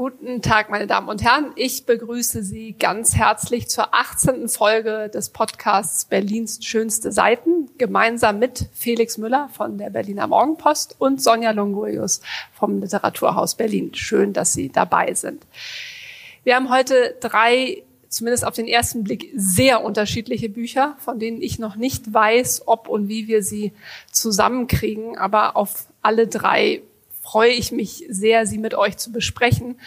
[0.00, 1.52] Guten Tag, meine Damen und Herren.
[1.56, 4.48] Ich begrüße Sie ganz herzlich zur 18.
[4.48, 11.20] Folge des Podcasts Berlins schönste Seiten, gemeinsam mit Felix Müller von der Berliner Morgenpost und
[11.20, 12.22] Sonja Longurius
[12.54, 13.92] vom Literaturhaus Berlin.
[13.92, 15.46] Schön, dass Sie dabei sind.
[16.44, 21.58] Wir haben heute drei, zumindest auf den ersten Blick, sehr unterschiedliche Bücher, von denen ich
[21.58, 23.74] noch nicht weiß, ob und wie wir sie
[24.10, 26.80] zusammenkriegen, aber auf alle drei
[27.30, 29.78] freue ich mich sehr, sie mit euch zu besprechen.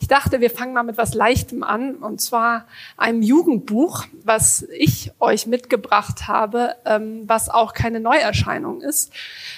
[0.00, 2.66] Ich dachte, wir fangen mal mit was Leichtem an, und zwar
[2.96, 9.12] einem Jugendbuch, was ich euch mitgebracht habe, ähm, was auch keine Neuerscheinung ist,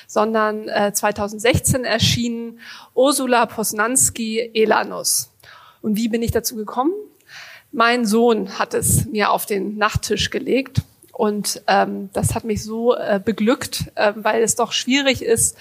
[0.06, 2.58] sondern 2016 äh, erschienen
[2.94, 5.30] Ursula Posnanski Elanus.
[5.80, 6.92] Und wie bin ich dazu gekommen?
[7.72, 10.82] Mein Sohn hat es mir auf den Nachttisch gelegt
[11.20, 15.54] und ähm, das hat mich so äh, beglückt, äh, weil es doch schwierig ist,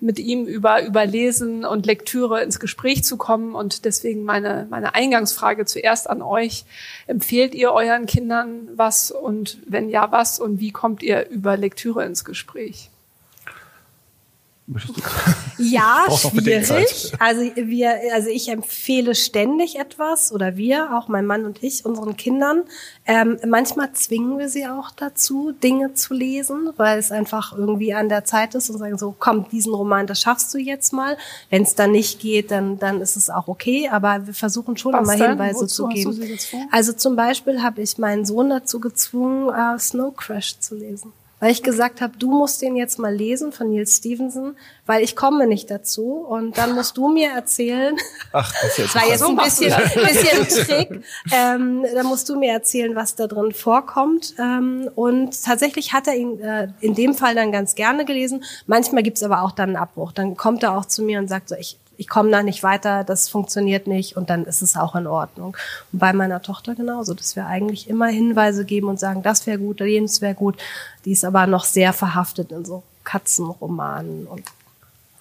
[0.00, 3.54] mit ihm über, über Lesen und Lektüre ins Gespräch zu kommen.
[3.54, 6.64] Und deswegen meine, meine Eingangsfrage zuerst an euch.
[7.06, 10.40] Empfehlt ihr euren Kindern was und wenn ja, was?
[10.40, 12.88] Und wie kommt ihr über Lektüre ins Gespräch?
[15.58, 17.12] Ja, schwierig.
[17.18, 22.16] Also wir, also ich empfehle ständig etwas oder wir, auch mein Mann und ich, unseren
[22.16, 22.62] Kindern.
[23.04, 28.08] Ähm, manchmal zwingen wir sie auch dazu, Dinge zu lesen, weil es einfach irgendwie an
[28.08, 31.16] der Zeit ist und sagen so, komm, diesen Roman, das schaffst du jetzt mal.
[31.50, 33.88] Wenn es dann nicht geht, dann dann ist es auch okay.
[33.88, 35.30] Aber wir versuchen schon Was immer denn?
[35.30, 36.38] Hinweise Wozu zu geben.
[36.70, 41.50] Also zum Beispiel habe ich meinen Sohn dazu gezwungen, uh, Snow Crash zu lesen weil
[41.50, 44.54] ich gesagt habe, du musst den jetzt mal lesen von Neil Stevenson,
[44.86, 47.96] weil ich komme nicht dazu und dann musst du mir erzählen.
[48.32, 49.74] Ach, das, ist das war jetzt ein bisschen,
[50.06, 51.04] bisschen ein Trick.
[51.32, 54.36] Ähm, dann musst du mir erzählen, was da drin vorkommt.
[54.38, 58.44] Ähm, und tatsächlich hat er ihn äh, in dem Fall dann ganz gerne gelesen.
[58.66, 60.12] Manchmal gibt's aber auch dann einen Abbruch.
[60.12, 63.04] Dann kommt er auch zu mir und sagt so, ich ich komme da nicht weiter,
[63.04, 65.56] das funktioniert nicht und dann ist es auch in Ordnung.
[65.92, 69.58] Und bei meiner Tochter genauso, dass wir eigentlich immer Hinweise geben und sagen, das wäre
[69.58, 70.56] gut, jenes wäre gut.
[71.04, 74.42] Die ist aber noch sehr verhaftet in so Katzenromanen und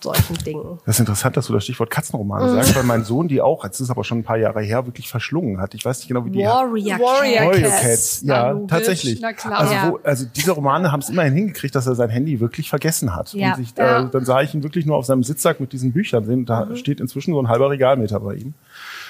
[0.03, 0.79] solchen Dingen.
[0.85, 2.56] Das ist interessant, dass du das Stichwort Katzenromane mhm.
[2.56, 5.09] sagst, weil mein Sohn die auch, jetzt ist aber schon ein paar Jahre her, wirklich
[5.09, 5.73] verschlungen hat.
[5.73, 7.62] Ich weiß nicht genau, wie die Warrior, Warrior Cats.
[7.62, 8.22] Warrior Cats.
[8.23, 9.19] Ja, Na, tatsächlich.
[9.22, 9.59] Na klar.
[9.59, 13.16] Also, wo, also diese Romane haben es immerhin hingekriegt, dass er sein Handy wirklich vergessen
[13.16, 13.34] hat.
[13.34, 13.51] Ja.
[13.51, 14.03] Und sich, ja.
[14.03, 16.45] äh, dann sah ich ihn wirklich nur auf seinem Sitzsack mit diesen Büchern.
[16.45, 16.75] Da mhm.
[16.75, 18.53] steht inzwischen so ein halber Regalmeter bei ihm.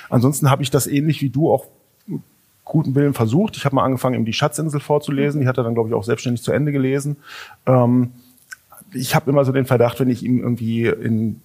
[0.09, 1.66] Ansonsten habe ich das ähnlich wie du auch
[2.63, 3.58] guten Willen versucht.
[3.58, 5.41] Ich habe mal angefangen, ihm die Schatzinsel vorzulesen.
[5.41, 7.18] Die hat er dann, glaube ich, auch selbstständig zu Ende gelesen.
[7.66, 8.12] Ähm,
[8.94, 11.41] ich habe immer so den Verdacht, wenn ich ihm irgendwie in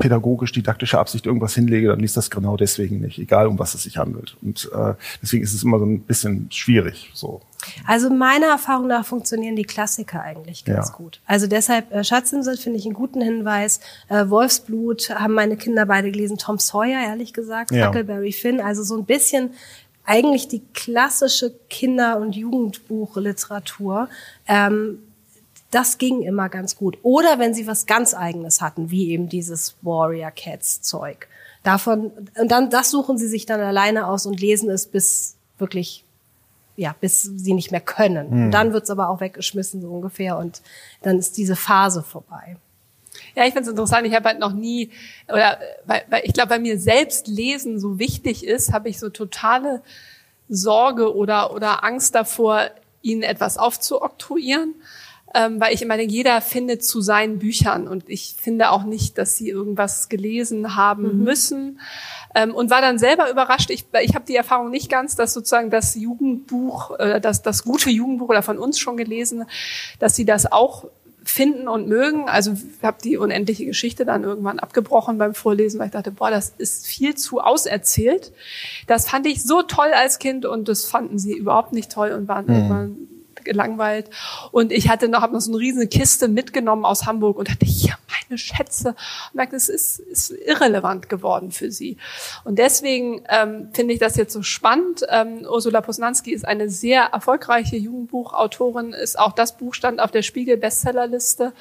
[0.00, 3.98] pädagogisch-didaktische Absicht irgendwas hinlege, dann liest das genau deswegen nicht, egal um was es sich
[3.98, 4.36] handelt.
[4.40, 7.10] Und äh, deswegen ist es immer so ein bisschen schwierig.
[7.14, 7.42] So.
[7.86, 10.94] Also meiner Erfahrung nach funktionieren die Klassiker eigentlich ganz ja.
[10.94, 11.20] gut.
[11.26, 13.80] Also deshalb äh, Schatzinsel finde ich einen guten Hinweis.
[14.08, 16.38] Äh, Wolfsblut haben meine Kinder beide gelesen.
[16.38, 17.70] Tom Sawyer, ehrlich gesagt.
[17.70, 17.88] Ja.
[17.88, 18.60] Huckleberry Finn.
[18.60, 19.50] Also so ein bisschen
[20.06, 24.08] eigentlich die klassische Kinder- und Jugendbuchliteratur.
[24.48, 24.98] Ähm,
[25.70, 26.98] das ging immer ganz gut.
[27.02, 31.28] Oder wenn sie was ganz eigenes hatten, wie eben dieses Warrior Cats Zeug.
[31.62, 32.10] Davon,
[32.40, 36.04] und dann, das suchen sie sich dann alleine aus und lesen es bis wirklich,
[36.76, 38.30] ja, bis sie nicht mehr können.
[38.30, 38.44] Mhm.
[38.44, 40.62] Und dann wird's aber auch weggeschmissen, so ungefähr, und
[41.02, 42.56] dann ist diese Phase vorbei.
[43.36, 44.06] Ja, ich finde es interessant.
[44.06, 44.90] Ich habe halt noch nie,
[45.28, 49.10] oder weil, weil ich glaube, bei mir selbst Lesen so wichtig ist, habe ich so
[49.10, 49.82] totale
[50.48, 52.70] Sorge oder, oder Angst davor,
[53.02, 54.74] ihnen etwas aufzuoktroyieren
[55.34, 59.16] ähm, weil ich immer denke, jeder findet zu seinen Büchern und ich finde auch nicht,
[59.18, 61.24] dass sie irgendwas gelesen haben mhm.
[61.24, 61.80] müssen.
[62.34, 63.70] Ähm, und war dann selber überrascht.
[63.70, 67.90] Ich, ich habe die Erfahrung nicht ganz, dass sozusagen das Jugendbuch, äh, das, das gute
[67.90, 69.44] Jugendbuch oder von uns schon gelesen,
[69.98, 70.86] dass sie das auch
[71.22, 72.28] finden und mögen.
[72.28, 76.30] Also ich habe die unendliche Geschichte dann irgendwann abgebrochen beim Vorlesen, weil ich dachte, boah,
[76.30, 78.32] das ist viel zu auserzählt.
[78.86, 82.28] Das fand ich so toll als Kind und das fanden sie überhaupt nicht toll und
[82.28, 82.54] waren mhm.
[82.54, 83.08] irgendwann
[83.44, 84.10] gelangweilt.
[84.52, 87.66] Und ich hatte noch, habe noch so eine riesige Kiste mitgenommen aus Hamburg und dachte,
[87.66, 87.94] hier,
[88.30, 88.88] meine Schätze.
[88.88, 91.96] Und merkte, es ist, ist irrelevant geworden für sie.
[92.44, 95.04] Und deswegen ähm, finde ich das jetzt so spannend.
[95.08, 100.22] Ähm, Ursula Posnanski ist eine sehr erfolgreiche Jugendbuchautorin, ist auch das Buch stand auf der
[100.22, 101.52] Spiegel-Bestsellerliste.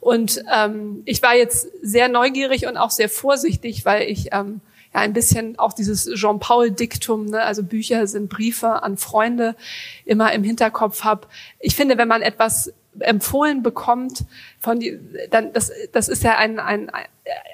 [0.00, 4.60] Und ähm, ich war jetzt sehr neugierig und auch sehr vorsichtig, weil ich ähm,
[4.94, 9.56] ja ein bisschen auch dieses Jean-Paul-Diktum, ne, also Bücher sind Briefe an Freunde,
[10.04, 11.26] immer im Hinterkopf habe.
[11.58, 14.24] Ich finde, wenn man etwas empfohlen bekommt
[14.58, 14.98] von die,
[15.30, 17.04] dann das das ist ja ein, ein, ein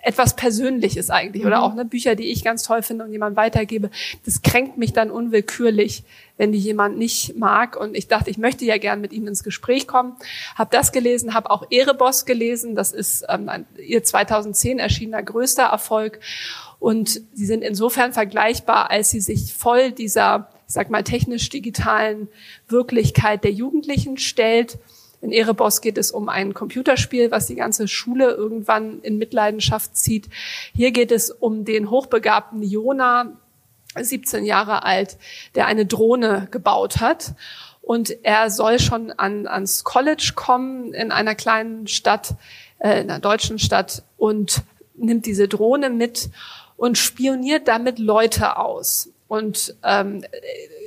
[0.02, 1.62] etwas Persönliches eigentlich oder mhm.
[1.62, 3.90] auch ne Bücher, die ich ganz toll finde und jemand weitergebe.
[4.24, 6.02] Das kränkt mich dann unwillkürlich,
[6.36, 9.44] wenn die jemand nicht mag und ich dachte, ich möchte ja gern mit ihm ins
[9.44, 10.16] Gespräch kommen.
[10.56, 12.74] Habe das gelesen, habe auch Ereboss gelesen.
[12.74, 16.18] Das ist ähm, ein, ihr 2010 erschienener größter Erfolg
[16.80, 22.28] und sie sind insofern vergleichbar, als sie sich voll dieser, ich sag mal, technisch-digitalen
[22.66, 24.78] Wirklichkeit der Jugendlichen stellt.
[25.20, 30.28] In Erebos geht es um ein Computerspiel, was die ganze Schule irgendwann in Mitleidenschaft zieht.
[30.74, 33.36] Hier geht es um den hochbegabten Jona,
[33.94, 35.18] 17 Jahre alt,
[35.54, 37.34] der eine Drohne gebaut hat.
[37.82, 42.34] Und er soll schon an, ans College kommen in einer kleinen Stadt,
[42.78, 44.62] äh, in einer deutschen Stadt und
[44.94, 46.30] nimmt diese Drohne mit
[46.76, 49.10] und spioniert damit Leute aus.
[49.28, 50.24] Und ähm,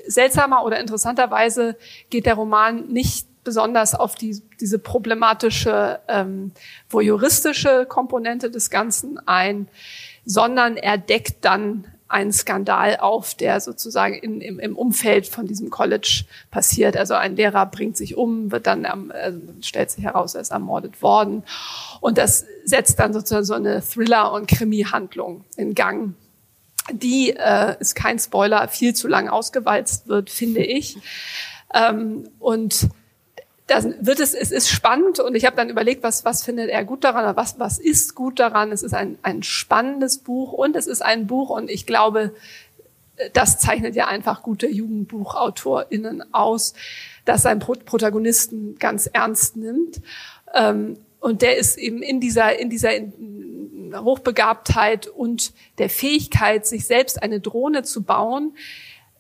[0.07, 1.75] seltsamer oder interessanterweise
[2.09, 6.51] geht der Roman nicht besonders auf die, diese problematische ähm,
[6.90, 9.68] voyeuristische Komponente des Ganzen ein,
[10.25, 15.72] sondern er deckt dann einen Skandal auf, der sozusagen in, im, im Umfeld von diesem
[15.72, 16.95] College passiert.
[16.95, 21.01] Also ein Lehrer bringt sich um, wird dann äh, stellt sich heraus, er ist ermordet
[21.01, 21.44] worden.
[22.01, 26.13] Und das setzt dann sozusagen so eine Thriller- und Krimi-Handlung in Gang.
[26.92, 30.98] Die äh, ist kein Spoiler, viel zu lang ausgewalzt wird, finde ich.
[31.74, 32.90] Ähm, und
[33.68, 36.83] dann wird es, es ist spannend und ich habe dann überlegt, was, was findet er
[36.83, 38.71] gut daran, was, was ist gut daran.
[38.71, 42.33] Es ist ein, ein spannendes Buch und es ist ein Buch und ich glaube,
[43.31, 46.74] das zeichnet ja einfach gute JugendbuchautorInnen aus,
[47.25, 50.01] dass sein Protagonisten ganz ernst nimmt.
[50.54, 52.92] Ähm, und der ist eben in dieser, in dieser
[53.95, 58.56] Hochbegabtheit und der Fähigkeit, sich selbst eine Drohne zu bauen,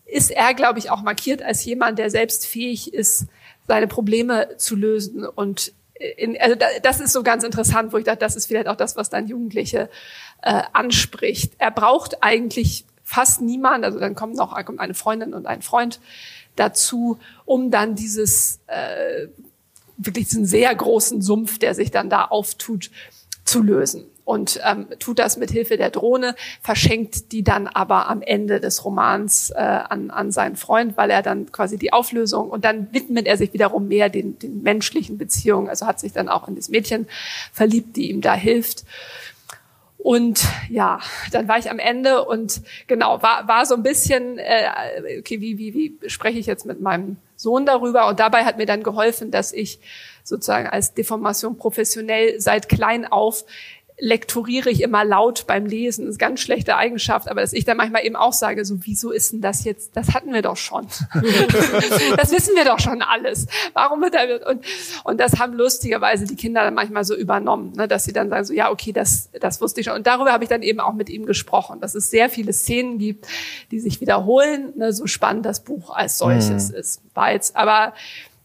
[0.05, 3.27] ist er, glaube ich, auch markiert als jemand, der selbst fähig ist,
[3.67, 5.25] seine Probleme zu lösen.
[5.25, 5.73] Und
[6.17, 8.95] in, also das ist so ganz interessant, wo ich dachte, das ist vielleicht auch das,
[8.95, 9.89] was dann Jugendliche
[10.41, 11.53] äh, anspricht.
[11.57, 15.99] Er braucht eigentlich fast niemand, also dann kommt noch kommt eine Freundin und ein Freund
[16.55, 19.27] dazu, um dann dieses äh,
[19.97, 22.91] wirklich diesen sehr großen Sumpf, der sich dann da auftut,
[23.45, 28.21] zu lösen und ähm, tut das mit Hilfe der Drohne, verschenkt die dann aber am
[28.21, 32.63] Ende des Romans äh, an, an seinen Freund, weil er dann quasi die Auflösung und
[32.63, 36.47] dann widmet er sich wiederum mehr den, den menschlichen Beziehungen, also hat sich dann auch
[36.47, 37.07] in das Mädchen
[37.51, 38.85] verliebt, die ihm da hilft.
[39.97, 40.99] Und ja,
[41.31, 44.69] dann war ich am Ende und genau, war, war so ein bisschen, äh,
[45.19, 48.07] okay, wie, wie, wie spreche ich jetzt mit meinem Sohn darüber?
[48.07, 49.79] Und dabei hat mir dann geholfen, dass ich
[50.25, 53.45] sozusagen als Deformation professionell seit klein auf
[54.03, 56.05] lektoriere ich immer laut beim Lesen.
[56.05, 58.79] Das ist eine ganz schlechte Eigenschaft, aber dass ich dann manchmal eben auch sage, so
[58.81, 59.95] wieso ist denn das jetzt?
[59.95, 60.87] Das hatten wir doch schon.
[62.17, 63.47] das wissen wir doch schon alles.
[63.71, 64.65] Warum wird da und
[65.05, 68.43] und das haben lustigerweise die Kinder dann manchmal so übernommen, ne, dass sie dann sagen
[68.43, 69.95] so ja okay, das das wusste ich schon.
[69.95, 72.97] Und darüber habe ich dann eben auch mit ihm gesprochen, dass es sehr viele Szenen
[72.97, 73.25] gibt,
[73.71, 74.73] die sich wiederholen.
[74.75, 76.75] Ne, so spannend das Buch als solches mhm.
[76.75, 77.01] ist.
[77.13, 77.93] War jetzt aber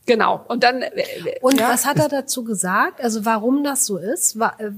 [0.09, 0.43] Genau.
[0.49, 0.81] Und dann.
[0.81, 1.69] Äh, und ja.
[1.69, 3.03] was hat er dazu gesagt?
[3.03, 4.37] Also warum das so ist?
[4.37, 4.71] Äh,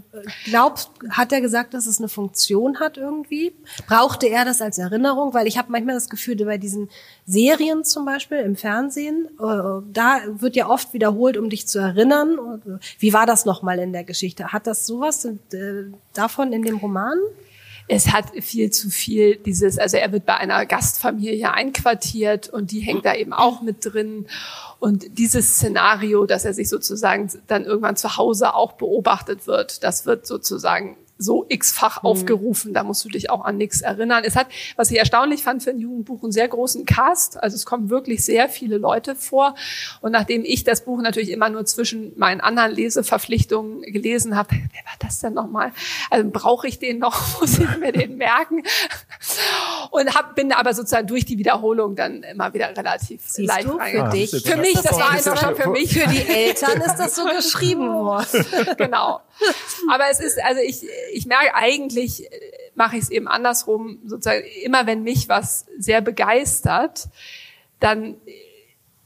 [0.45, 3.55] glaubt, hat er gesagt, dass es eine Funktion hat irgendwie?
[3.87, 5.33] Brauchte er das als Erinnerung?
[5.33, 6.91] Weil ich habe manchmal das Gefühl, bei diesen
[7.27, 12.61] Serien zum Beispiel im Fernsehen, äh, da wird ja oft wiederholt, um dich zu erinnern.
[12.99, 14.53] Wie war das nochmal in der Geschichte?
[14.53, 15.29] Hat das sowas
[16.13, 17.19] davon in dem Roman?
[17.93, 22.81] es hat viel zu viel dieses, also er wird bei einer Gastfamilie einquartiert und die
[22.81, 24.27] hängt da eben auch mit drin.
[24.81, 30.07] Und dieses Szenario, dass er sich sozusagen dann irgendwann zu Hause auch beobachtet wird, das
[30.07, 32.09] wird sozusagen so x-fach mhm.
[32.09, 34.23] aufgerufen, da musst du dich auch an nichts erinnern.
[34.25, 34.47] Es hat,
[34.77, 37.43] was ich erstaunlich fand für ein Jugendbuch, einen sehr großen Cast.
[37.43, 39.55] Also es kommen wirklich sehr viele Leute vor.
[40.01, 44.85] Und nachdem ich das Buch natürlich immer nur zwischen meinen anderen Leseverpflichtungen gelesen habe, wer
[44.85, 45.73] war das denn nochmal?
[46.11, 47.21] Also brauche ich den noch?
[47.41, 48.63] Muss ich mir den merken?
[49.91, 53.79] Und hab, bin aber sozusagen durch die Wiederholung dann immer wieder relativ Siehst leicht du,
[53.79, 54.31] für dich.
[54.45, 55.93] Für mich, das war einfach schon für mich.
[55.93, 58.47] Für die Eltern ist das so geschrieben worden.
[58.77, 59.21] genau.
[59.91, 62.41] Aber es ist, also ich, ich merke eigentlich, äh,
[62.75, 67.09] mache ich es eben andersrum, sozusagen immer wenn mich was sehr begeistert,
[67.79, 68.17] dann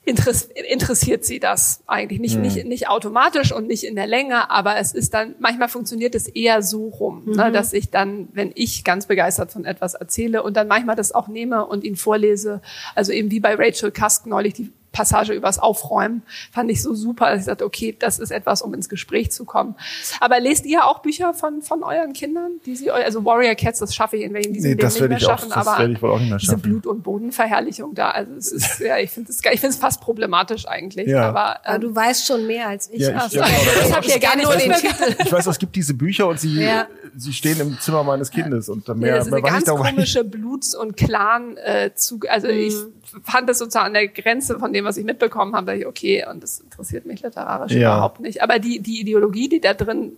[0.05, 2.43] interessiert sie das eigentlich nicht, mhm.
[2.43, 6.29] nicht, nicht automatisch und nicht in der Länge, aber es ist dann, manchmal funktioniert es
[6.29, 7.37] eher so rum, ne, mhm.
[7.37, 11.13] ne, dass ich dann, wenn ich ganz begeistert von etwas erzähle und dann manchmal das
[11.13, 12.61] auch nehme und ihn vorlese,
[12.95, 16.23] also eben wie bei Rachel Cusk neulich, die Passage übers Aufräumen
[16.53, 19.45] fand ich so super, dass ich dachte, okay, das ist etwas, um ins Gespräch zu
[19.45, 19.75] kommen.
[20.21, 23.95] Aber lest ihr auch Bücher von, von euren Kindern, die sie, also Warrior Cats, das
[23.95, 26.11] schaffe ich in welchen diesem nee, das nicht mehr schaffen, auch, das aber ich wohl
[26.11, 29.39] auch nicht mehr diese Blut- und Bodenverherrlichung da, also es ist, ja, ich finde es,
[29.39, 31.09] ich finde es fast problematisch eigentlich.
[31.09, 31.29] Ja.
[31.29, 33.01] Aber, ähm, aber du weißt schon mehr als ich.
[33.01, 35.17] Ja, ich, ja, genau, ich habe ja gar nicht nur den Titel.
[35.25, 36.87] Ich weiß, es gibt diese Bücher und sie, ja.
[37.17, 40.75] Sie stehen im Zimmer meines Kindes und mehr, ja, das ist eine ganz komische Bluts-
[40.75, 42.55] und Clan äh, zu, also mhm.
[42.55, 42.75] ich
[43.23, 46.43] fand das sozusagen an der Grenze von dem, was ich mitbekommen habe, ich, okay, und
[46.43, 47.95] das interessiert mich literarisch ja.
[47.95, 48.43] überhaupt nicht.
[48.43, 50.13] Aber die, die Ideologie, die da drin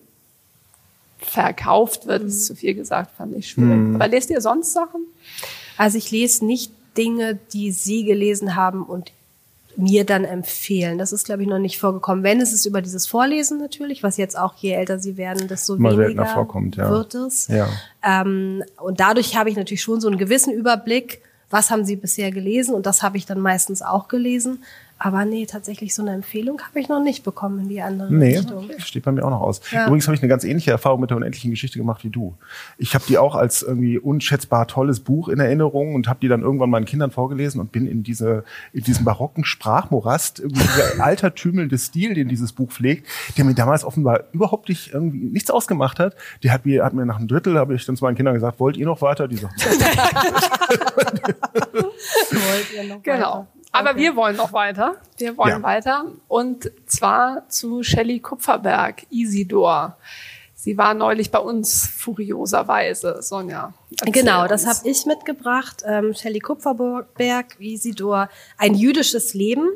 [1.18, 2.28] verkauft wird, mhm.
[2.28, 3.76] ist zu viel gesagt, fand ich schwierig.
[3.76, 3.94] Mhm.
[3.96, 5.02] Aber lest ihr sonst Sachen?
[5.76, 9.12] Also ich lese nicht Dinge, die Sie gelesen haben und
[9.76, 10.98] mir dann empfehlen.
[10.98, 12.24] Das ist, glaube ich, noch nicht vorgekommen.
[12.24, 15.76] Wenn es ist über dieses Vorlesen natürlich, was jetzt auch je älter sie werden, desto
[15.76, 16.90] Mal weniger vorkommt, ja.
[16.90, 17.48] wird es.
[17.48, 17.68] Ja.
[18.02, 22.30] Ähm, und dadurch habe ich natürlich schon so einen gewissen Überblick, was haben sie bisher
[22.30, 24.64] gelesen und das habe ich dann meistens auch gelesen.
[24.98, 28.38] Aber nee, tatsächlich so eine Empfehlung habe ich noch nicht bekommen in die andere nee,
[28.38, 28.64] Richtung.
[28.64, 28.80] Okay.
[28.80, 29.60] Steht bei mir auch noch aus.
[29.70, 29.86] Ja.
[29.86, 32.34] Übrigens habe ich eine ganz ähnliche Erfahrung mit der unendlichen Geschichte gemacht wie du.
[32.78, 36.40] Ich habe die auch als irgendwie unschätzbar tolles Buch in Erinnerung und habe die dann
[36.40, 41.76] irgendwann meinen Kindern vorgelesen und bin in diese in diesem barocken Sprachmorast, irgendwie dieser altertümelnde
[41.76, 46.16] Stil, den dieses Buch pflegt, der mir damals offenbar überhaupt nicht irgendwie nichts ausgemacht hat.
[46.42, 48.58] Die hat mir hat mir nach einem Drittel habe ich dann zu meinen Kindern gesagt,
[48.60, 49.28] wollt ihr noch weiter?
[49.28, 49.60] Die sagten,
[52.30, 53.18] wollt ihr noch genau.
[53.18, 53.55] weiter?
[53.78, 54.00] Aber okay.
[54.00, 54.96] wir wollen noch weiter.
[55.18, 55.62] Wir wollen ja.
[55.62, 56.04] weiter.
[56.28, 59.96] Und zwar zu Shelley Kupferberg, Isidor.
[60.58, 63.74] Sie war neulich bei uns, furioserweise, Sonja.
[64.06, 65.82] Genau, das habe ich mitgebracht.
[65.86, 69.68] Ähm, Shelley Kupferberg, Isidor, ein jüdisches Leben,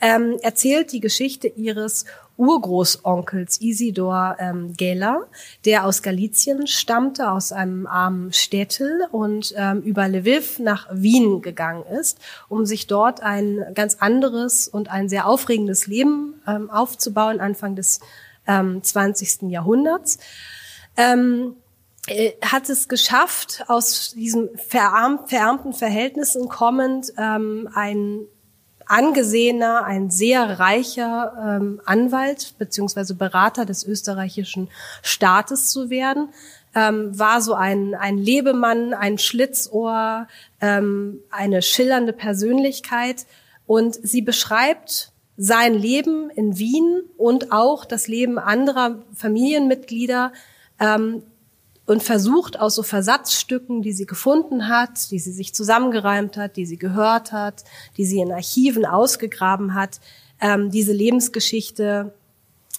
[0.00, 2.04] ähm, erzählt die Geschichte ihres
[2.36, 5.26] Urgroßonkels Isidor ähm, Geller,
[5.64, 11.82] der aus Galizien stammte, aus einem armen Städtel und ähm, über Lviv nach Wien gegangen
[12.00, 12.18] ist,
[12.48, 17.98] um sich dort ein ganz anderes und ein sehr aufregendes Leben ähm, aufzubauen, Anfang des
[18.48, 19.42] ähm, 20.
[19.42, 20.18] Jahrhunderts.
[20.96, 21.54] Ähm,
[22.42, 28.20] hat es geschafft, aus diesen verarmt, verarmten Verhältnissen kommend ähm, ein
[28.86, 34.70] angesehener, ein sehr reicher ähm, Anwalt beziehungsweise Berater des österreichischen
[35.02, 36.30] Staates zu werden.
[36.74, 40.26] Ähm, war so ein, ein Lebemann, ein Schlitzohr,
[40.60, 43.26] ähm, eine schillernde Persönlichkeit.
[43.66, 50.32] Und sie beschreibt sein Leben in Wien und auch das Leben anderer Familienmitglieder
[50.80, 51.22] ähm,
[51.86, 56.66] und versucht aus so Versatzstücken, die sie gefunden hat, die sie sich zusammengereimt hat, die
[56.66, 57.62] sie gehört hat,
[57.96, 60.00] die sie in Archiven ausgegraben hat,
[60.40, 62.12] ähm, diese Lebensgeschichte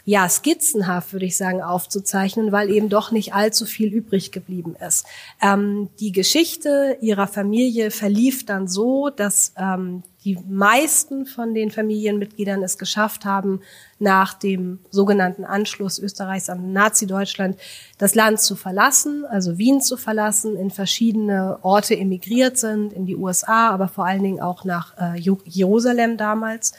[0.10, 5.06] ja, skizzenhaft, würde ich sagen, aufzuzeichnen, weil eben doch nicht allzu viel übrig geblieben ist.
[5.40, 12.64] Ähm, die Geschichte ihrer Familie verlief dann so, dass ähm, die meisten von den Familienmitgliedern
[12.64, 13.62] es geschafft haben,
[14.00, 17.58] nach dem sogenannten Anschluss Österreichs an Nazi-Deutschland
[18.00, 23.16] das Land zu verlassen, also Wien zu verlassen, in verschiedene Orte emigriert sind, in die
[23.16, 26.74] USA, aber vor allen Dingen auch nach äh, Jerusalem damals,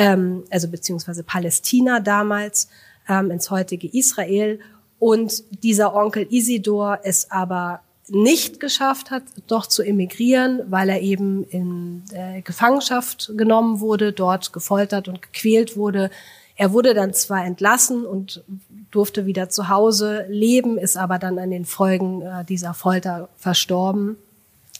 [0.00, 2.68] ähm, also beziehungsweise Palästina damals,
[3.06, 4.58] ähm, ins heutige Israel.
[4.98, 11.44] Und dieser Onkel Isidor ist aber nicht geschafft hat, doch zu emigrieren, weil er eben
[11.44, 16.10] in äh, Gefangenschaft genommen wurde, dort gefoltert und gequält wurde.
[16.56, 18.42] Er wurde dann zwar entlassen und
[18.90, 24.16] durfte wieder zu Hause leben, ist aber dann an den Folgen äh, dieser Folter verstorben,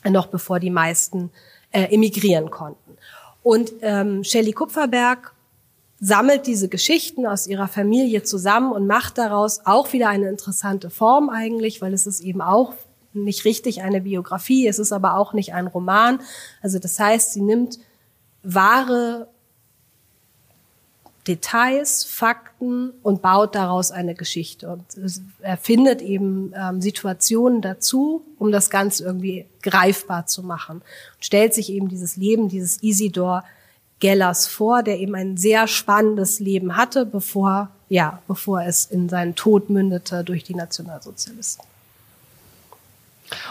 [0.09, 1.31] noch bevor die meisten
[1.73, 2.90] äh, emigrieren konnten.
[3.43, 5.33] Und ähm, Shelley Kupferberg
[6.01, 11.29] sammelt diese Geschichten aus ihrer Familie zusammen und macht daraus auch wieder eine interessante Form
[11.29, 12.75] eigentlich, weil es ist eben auch
[13.13, 16.21] nicht richtig eine Biografie, es ist aber auch nicht ein Roman.
[16.63, 17.79] Also das heißt, sie nimmt
[18.43, 19.29] wahre
[21.27, 24.85] Details, Fakten und baut daraus eine Geschichte und
[25.43, 30.77] erfindet eben ähm, Situationen dazu, um das Ganze irgendwie greifbar zu machen.
[30.77, 33.45] Und stellt sich eben dieses Leben dieses Isidor
[34.01, 39.35] Gellers vor, der eben ein sehr spannendes Leben hatte, bevor, ja, bevor es in seinen
[39.35, 41.67] Tod mündete durch die Nationalsozialisten.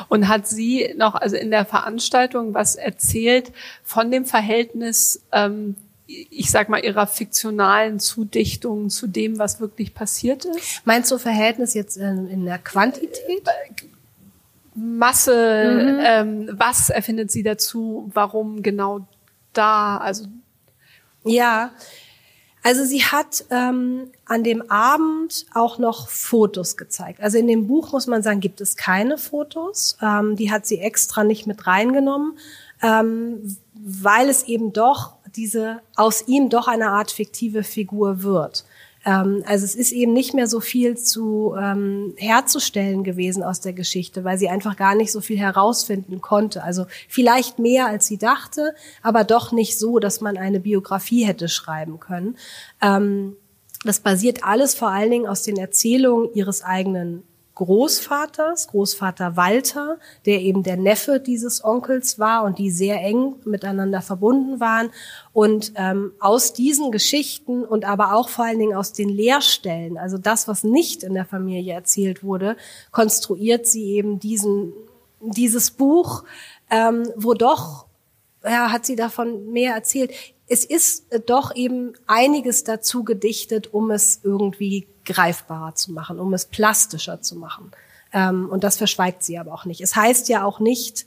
[0.09, 5.75] Und hat sie noch, also in der Veranstaltung, was erzählt von dem Verhältnis, ähm,
[6.09, 10.81] ich sag mal, ihrer fiktionalen Zudichtung zu dem, was wirklich passiert ist?
[10.85, 13.47] Meinst du Verhältnis jetzt in, in der Quantität?
[14.73, 15.99] Masse, mhm.
[16.03, 18.09] ähm, was erfindet sie dazu?
[18.13, 19.05] Warum genau
[19.53, 19.97] da?
[19.97, 20.25] Also
[21.23, 21.71] ja,
[22.63, 27.21] also sie hat ähm, an dem Abend auch noch Fotos gezeigt.
[27.21, 29.97] Also in dem Buch muss man sagen, gibt es keine Fotos.
[30.01, 32.37] Ähm, die hat sie extra nicht mit reingenommen,
[32.81, 38.65] ähm, weil es eben doch diese aus ihm doch eine Art fiktive Figur wird.
[39.05, 43.73] Ähm, also es ist eben nicht mehr so viel zu ähm, herzustellen gewesen aus der
[43.73, 46.63] Geschichte, weil sie einfach gar nicht so viel herausfinden konnte.
[46.63, 51.47] Also vielleicht mehr, als sie dachte, aber doch nicht so, dass man eine Biografie hätte
[51.47, 52.37] schreiben können.
[52.81, 53.35] Ähm,
[53.85, 57.23] das basiert alles vor allen Dingen aus den Erzählungen ihres eigenen
[57.59, 64.01] Großvaters, Großvater Walter, der eben der Neffe dieses Onkels war und die sehr eng miteinander
[64.01, 64.91] verbunden waren.
[65.33, 70.17] Und ähm, aus diesen Geschichten und aber auch vor allen Dingen aus den Lehrstellen, also
[70.17, 72.55] das, was nicht in der Familie erzählt wurde,
[72.91, 74.71] konstruiert sie eben diesen,
[75.19, 76.23] dieses Buch,
[76.69, 77.87] ähm, wo doch,
[78.41, 80.11] ja, hat sie davon mehr erzählt.
[80.47, 86.45] Es ist doch eben einiges dazu gedichtet, um es irgendwie greifbarer zu machen, um es
[86.45, 87.71] plastischer zu machen.
[88.13, 89.81] Ähm, und das verschweigt sie aber auch nicht.
[89.81, 91.05] Es heißt ja auch nicht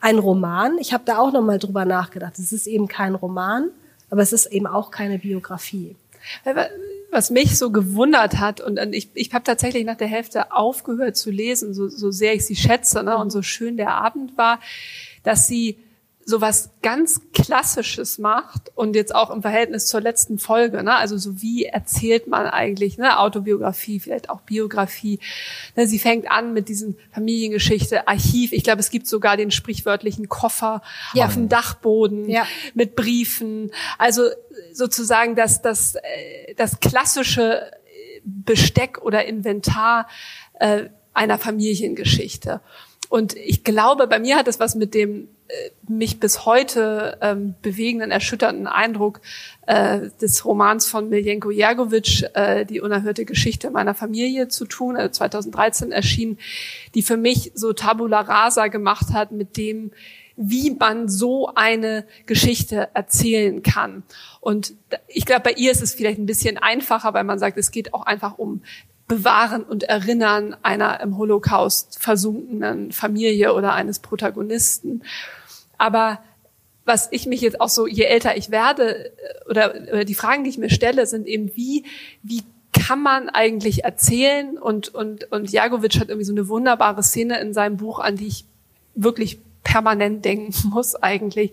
[0.00, 0.78] ein Roman.
[0.78, 2.38] Ich habe da auch noch mal drüber nachgedacht.
[2.38, 3.70] Es ist eben kein Roman,
[4.10, 5.96] aber es ist eben auch keine Biografie.
[7.10, 11.30] Was mich so gewundert hat, und ich, ich habe tatsächlich nach der Hälfte aufgehört zu
[11.30, 14.60] lesen, so, so sehr ich sie schätze ne, und so schön der Abend war,
[15.24, 15.76] dass sie
[16.24, 20.94] so was ganz Klassisches macht und jetzt auch im Verhältnis zur letzten Folge, ne?
[20.94, 23.18] also so wie erzählt man eigentlich, ne?
[23.18, 25.18] Autobiografie, vielleicht auch Biografie.
[25.76, 25.86] Ne?
[25.86, 28.52] Sie fängt an mit diesen Familiengeschichte, Archiv.
[28.52, 30.82] Ich glaube, es gibt sogar den sprichwörtlichen Koffer
[31.14, 31.26] ja.
[31.26, 32.46] auf dem Dachboden ja.
[32.74, 33.70] mit Briefen.
[33.98, 34.28] Also
[34.72, 37.70] sozusagen das, das, äh, das klassische
[38.24, 40.08] Besteck oder Inventar
[40.60, 42.60] äh, einer Familiengeschichte.
[43.08, 45.41] Und ich glaube, bei mir hat es was mit dem äh,
[45.88, 49.20] mich bis heute ähm, bewegenden, erschütternden Eindruck
[49.66, 55.10] äh, des Romans von Miljenko Jergovic, äh, Die unerhörte Geschichte meiner Familie zu tun, also
[55.10, 56.38] 2013 erschienen,
[56.94, 59.92] die für mich so Tabula Rasa gemacht hat mit dem,
[60.36, 64.02] wie man so eine Geschichte erzählen kann.
[64.40, 64.74] Und
[65.08, 67.92] ich glaube, bei ihr ist es vielleicht ein bisschen einfacher, weil man sagt, es geht
[67.92, 68.62] auch einfach um
[69.08, 75.02] Bewahren und Erinnern einer im Holocaust versunkenen Familie oder eines Protagonisten.
[75.82, 76.20] Aber
[76.84, 80.44] was ich mich jetzt auch so, je älter ich werde, äh, oder, oder die Fragen,
[80.44, 81.84] die ich mir stelle, sind eben, wie,
[82.22, 84.58] wie kann man eigentlich erzählen?
[84.58, 88.28] Und, und, und Jagovic hat irgendwie so eine wunderbare Szene in seinem Buch, an die
[88.28, 88.44] ich
[88.94, 91.50] wirklich permanent denken muss eigentlich.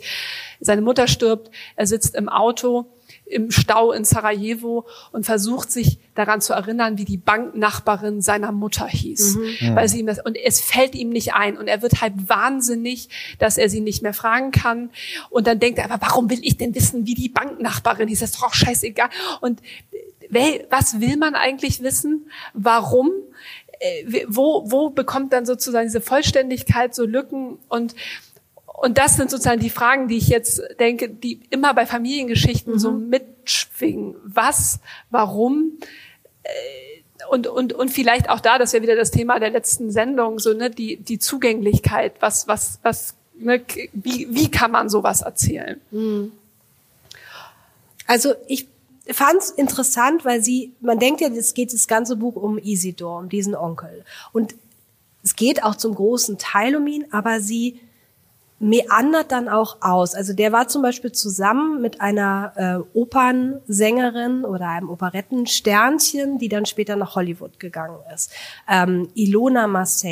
[0.60, 2.86] Seine Mutter stirbt, er sitzt im Auto
[3.30, 8.88] im Stau in Sarajevo und versucht sich daran zu erinnern, wie die Banknachbarin seiner Mutter
[8.88, 9.76] hieß, mhm.
[9.76, 13.10] weil sie ihm das und es fällt ihm nicht ein und er wird halt wahnsinnig,
[13.38, 14.90] dass er sie nicht mehr fragen kann
[15.30, 18.20] und dann denkt er, aber warum will ich denn wissen, wie die Banknachbarin hieß?
[18.20, 19.10] Das ist doch scheißegal.
[19.42, 19.62] Und
[20.70, 22.30] was will man eigentlich wissen?
[22.54, 23.12] Warum?
[23.80, 27.96] Äh, wo, wo bekommt dann sozusagen diese Vollständigkeit so Lücken und
[28.82, 32.80] und das sind sozusagen die Fragen, die ich jetzt denke, die immer bei Familiengeschichten mhm.
[32.80, 34.16] so mitschwingen.
[34.24, 35.78] Was, warum?
[36.44, 36.50] Äh,
[37.30, 40.54] und, und, und vielleicht auch da, das wäre wieder das Thema der letzten Sendung, so,
[40.54, 42.14] ne, die, die Zugänglichkeit.
[42.22, 43.62] Was, was, was, ne,
[43.94, 45.80] wie, wie kann man sowas erzählen?
[45.92, 46.32] Mhm.
[48.08, 48.68] Also ich
[49.12, 53.20] fand es interessant, weil sie, man denkt ja, es geht das ganze Buch um Isidor,
[53.20, 54.06] um diesen Onkel.
[54.32, 54.56] Und
[55.22, 57.80] es geht auch zum großen Teil um ihn, aber sie
[58.60, 60.14] meandert dann auch aus.
[60.14, 66.66] Also der war zum Beispiel zusammen mit einer äh, Opernsängerin oder einem Operettensternchen, die dann
[66.66, 68.32] später nach Hollywood gegangen ist.
[68.70, 70.04] Ähm, Ilona Mas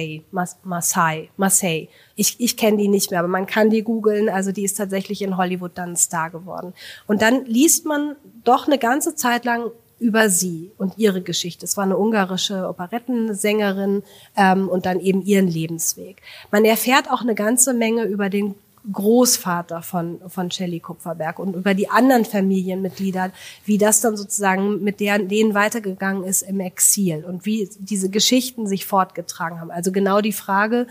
[0.64, 1.90] Massey, Massey.
[2.16, 4.30] Ich, ich kenne die nicht mehr, aber man kann die googeln.
[4.30, 6.74] Also die ist tatsächlich in Hollywood dann Star geworden.
[7.06, 11.66] Und dann liest man doch eine ganze Zeit lang über sie und ihre Geschichte.
[11.66, 14.04] Es war eine ungarische Operettensängerin
[14.36, 16.22] ähm, und dann eben ihren Lebensweg.
[16.52, 18.56] Man erfährt auch eine ganze Menge über den
[18.92, 23.32] Großvater von, von Shelley Kupferberg und über die anderen Familienmitglieder,
[23.66, 28.68] wie das dann sozusagen mit deren, denen weitergegangen ist im Exil und wie diese Geschichten
[28.68, 29.72] sich fortgetragen haben.
[29.72, 30.88] Also genau die Frage,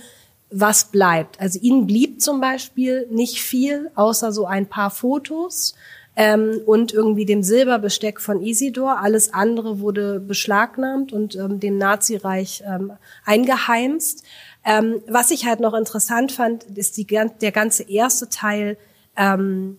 [0.51, 1.41] was bleibt.
[1.41, 5.75] Also ihnen blieb zum Beispiel nicht viel, außer so ein paar Fotos
[6.17, 8.99] ähm, und irgendwie dem Silberbesteck von Isidor.
[8.99, 12.93] Alles andere wurde beschlagnahmt und ähm, dem Nazireich ähm,
[13.25, 14.25] eingeheimst.
[14.65, 18.79] Ähm, was ich halt noch interessant fand, ist die, der ganze erste Teil,
[19.17, 19.79] ähm,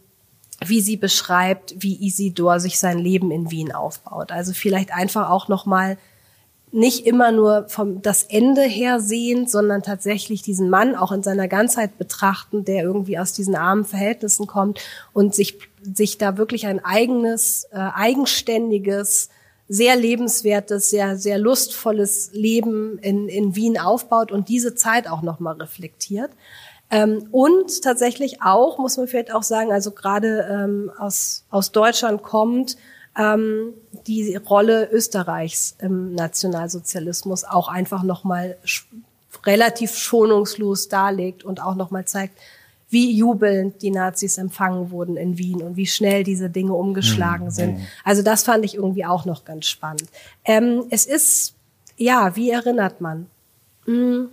[0.66, 4.32] wie sie beschreibt, wie Isidor sich sein Leben in Wien aufbaut.
[4.32, 5.98] Also vielleicht einfach auch noch mal
[6.78, 11.48] nicht immer nur vom das Ende her sehen, sondern tatsächlich diesen Mann auch in seiner
[11.48, 14.80] Ganzheit betrachten, der irgendwie aus diesen armen Verhältnissen kommt
[15.12, 19.30] und sich sich da wirklich ein eigenes, äh, eigenständiges
[19.70, 25.56] sehr lebenswertes, sehr, sehr lustvolles Leben in, in Wien aufbaut und diese Zeit auch nochmal
[25.56, 26.32] reflektiert.
[26.90, 32.24] Ähm, und tatsächlich auch, muss man vielleicht auch sagen, also gerade ähm, aus, aus Deutschland
[32.24, 32.78] kommt,
[33.18, 33.74] ähm,
[34.08, 38.58] die Rolle Österreichs im Nationalsozialismus auch einfach nochmal
[39.46, 42.38] relativ schonungslos darlegt und auch nochmal zeigt,
[42.90, 47.52] wie jubelnd die Nazis empfangen wurden in Wien und wie schnell diese Dinge umgeschlagen mhm.
[47.52, 47.80] sind.
[48.04, 50.06] Also das fand ich irgendwie auch noch ganz spannend.
[50.46, 51.54] Ähm, es ist,
[51.98, 53.28] ja, wie erinnert man?
[53.86, 54.30] Hm.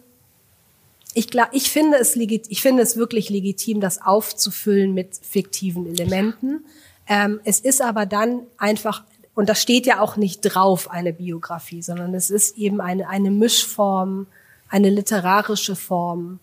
[1.14, 5.86] Ich, glaub, ich, finde es legit, ich finde es wirklich legitim, das aufzufüllen mit fiktiven
[5.86, 6.64] Elementen.
[7.08, 11.82] Ähm, es ist aber dann einfach, und das steht ja auch nicht drauf, eine Biografie,
[11.82, 14.26] sondern es ist eben eine, eine Mischform,
[14.68, 16.40] eine literarische Form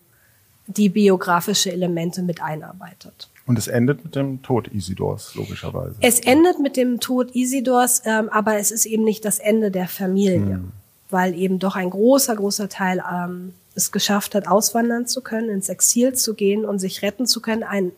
[0.66, 3.28] die biografische Elemente mit einarbeitet.
[3.46, 5.96] Und es endet mit dem Tod Isidors, logischerweise.
[6.00, 9.88] Es endet mit dem Tod Isidors, ähm, aber es ist eben nicht das Ende der
[9.88, 10.72] Familie, hm.
[11.10, 15.68] weil eben doch ein großer, großer Teil ähm, es geschafft hat, auswandern zu können, ins
[15.68, 17.64] Exil zu gehen und sich retten zu können.
[17.64, 17.90] Ein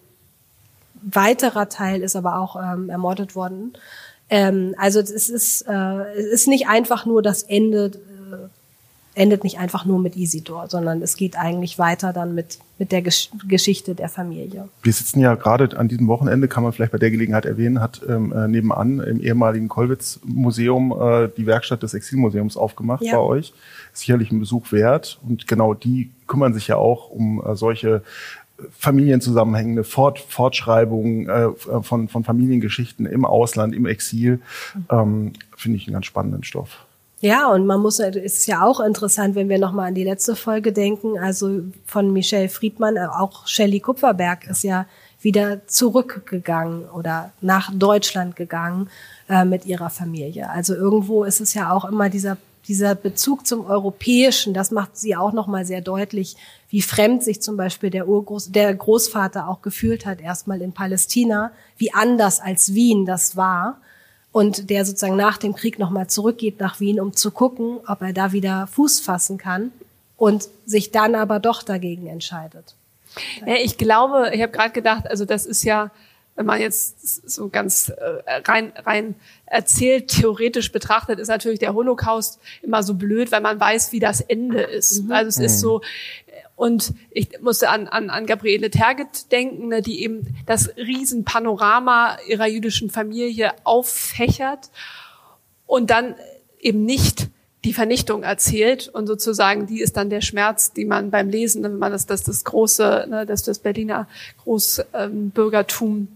[1.03, 3.75] weiterer Teil ist aber auch ähm, ermordet worden.
[4.31, 7.93] Ähm, also es ist, äh, es ist nicht einfach nur das Ende
[9.15, 13.03] endet nicht einfach nur mit Isidor, sondern es geht eigentlich weiter dann mit, mit der
[13.03, 14.69] Gesch Geschichte der Familie.
[14.83, 18.03] Wir sitzen ja gerade an diesem Wochenende, kann man vielleicht bei der Gelegenheit erwähnen, hat
[18.09, 23.17] ähm, äh, nebenan im ehemaligen Kollwitz-Museum äh, die Werkstatt des Exilmuseums aufgemacht ja.
[23.17, 23.55] bei euch.
[23.93, 25.21] Sicherlich ein Besuch wert.
[25.27, 28.03] Und genau die kümmern sich ja auch um äh, solche
[28.71, 34.41] familienzusammenhängende Fort, Fortschreibungen äh, von, von Familiengeschichten im Ausland, im Exil,
[34.91, 36.87] ähm, finde ich einen ganz spannenden Stoff.
[37.21, 40.37] Ja, und man muss, es ist ja auch interessant, wenn wir nochmal an die letzte
[40.37, 44.87] Folge denken, also von Michelle Friedmann, äh, auch Shelley Kupferberg ist ja
[45.21, 48.91] wieder zurückgegangen oder nach Deutschland gegangen
[49.29, 50.51] äh, mit ihrer Familie.
[50.51, 55.17] Also irgendwo ist es ja auch immer dieser dieser Bezug zum Europäischen, das macht sie
[55.17, 56.37] auch nochmal sehr deutlich,
[56.71, 61.53] wie fremd sich zum Beispiel der Urgroß, der Großvater auch gefühlt hat, erstmal in Palästina,
[61.77, 63.81] wie anders als Wien das war
[64.33, 68.13] und der sozusagen nach dem Krieg nochmal zurückgeht nach Wien, um zu gucken, ob er
[68.13, 69.71] da wieder Fuß fassen kann
[70.17, 72.75] und sich dann aber doch dagegen entscheidet.
[73.47, 75.91] Ja, ich glaube, ich habe gerade gedacht, also das ist ja,
[76.37, 79.15] wenn man jetzt so ganz äh, rein, rein
[79.47, 84.21] erzählt, theoretisch betrachtet, ist natürlich der Holocaust immer so blöd, weil man weiß, wie das
[84.21, 85.05] Ende ist.
[85.05, 85.13] Mhm.
[85.13, 85.61] Also es ist mhm.
[85.61, 85.81] so,
[86.57, 92.47] und ich musste an, an, an Gabriele Terget denken, ne, die eben das Riesenpanorama ihrer
[92.47, 94.71] jüdischen Familie auffächert
[95.67, 96.15] und dann
[96.61, 97.29] eben nicht
[97.65, 101.79] die Vernichtung erzählt und sozusagen die ist dann der Schmerz, die man beim Lesen, wenn
[101.79, 104.07] man das das, das große, ne, das das Berliner
[104.45, 106.14] Großbürgertum äh,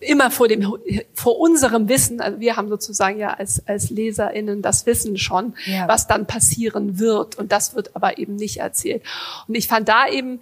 [0.00, 0.78] immer vor dem
[1.14, 5.88] vor unserem Wissen, also wir haben sozusagen ja als als Leserinnen das Wissen schon, ja.
[5.88, 9.02] was dann passieren wird und das wird aber eben nicht erzählt.
[9.46, 10.40] Und ich fand da eben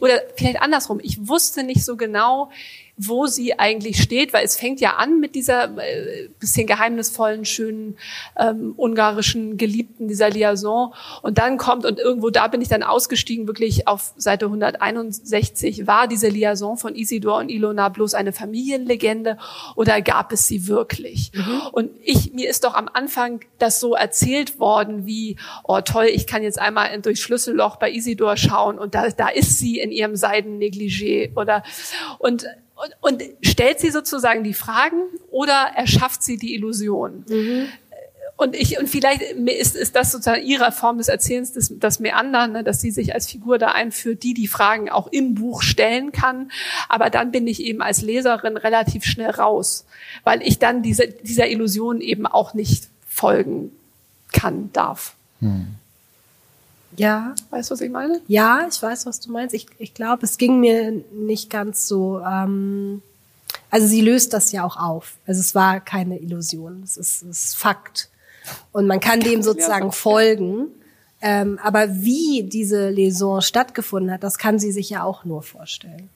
[0.00, 2.50] oder vielleicht andersrum, ich wusste nicht so genau,
[2.96, 7.96] wo sie eigentlich steht, weil es fängt ja an mit dieser äh, bisschen geheimnisvollen, schönen
[8.38, 10.94] ähm, ungarischen Geliebten, dieser Liaison.
[11.22, 16.06] Und dann kommt, und irgendwo da bin ich dann ausgestiegen, wirklich auf Seite 161, war
[16.06, 19.38] diese Liaison von Isidor und Ilona bloß eine Familienlegende
[19.74, 21.32] oder gab es sie wirklich?
[21.34, 21.62] Mhm.
[21.72, 26.28] Und ich, mir ist doch am Anfang das so erzählt worden, wie, oh toll, ich
[26.28, 30.14] kann jetzt einmal durch Schlüsselloch bei Isidor schauen und da, da ist sie in ihrem
[30.14, 31.64] Seidennegligé oder,
[32.18, 37.24] und und, und stellt sie sozusagen die Fragen oder erschafft sie die Illusion?
[37.28, 37.68] Mhm.
[38.36, 42.50] Und ich und vielleicht ist, ist das sozusagen ihre Form des Erzählens, das, das Meandern,
[42.50, 46.10] ne, dass sie sich als Figur da einführt, die die Fragen auch im Buch stellen
[46.10, 46.50] kann.
[46.88, 49.86] Aber dann bin ich eben als Leserin relativ schnell raus,
[50.24, 53.70] weil ich dann diese, dieser Illusion eben auch nicht folgen
[54.32, 55.14] kann, darf.
[55.38, 55.76] Hm.
[56.96, 57.34] Ja.
[57.50, 58.20] Weißt du, was ich meine?
[58.26, 59.54] Ja, ich weiß, was du meinst.
[59.54, 62.20] Ich, ich glaube, es ging mir nicht ganz so.
[62.20, 63.02] Ähm,
[63.70, 65.16] also sie löst das ja auch auf.
[65.26, 66.82] Also es war keine Illusion.
[66.84, 68.08] Es ist, es ist Fakt.
[68.72, 70.68] Und man kann dem sozusagen folgen.
[71.20, 76.10] Ähm, aber wie diese Liaison stattgefunden hat, das kann sie sich ja auch nur vorstellen.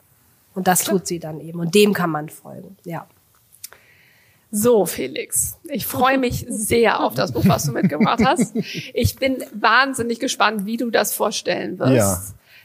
[0.55, 1.61] Und das tut sie dann eben.
[1.61, 2.77] Und dem kann man folgen.
[2.85, 3.07] Ja.
[4.51, 8.55] So, Felix, ich freue mich sehr auf das Buch, was du mitgebracht hast.
[8.95, 11.93] Ich bin wahnsinnig gespannt, wie du das vorstellen wirst.
[11.93, 12.19] Ja.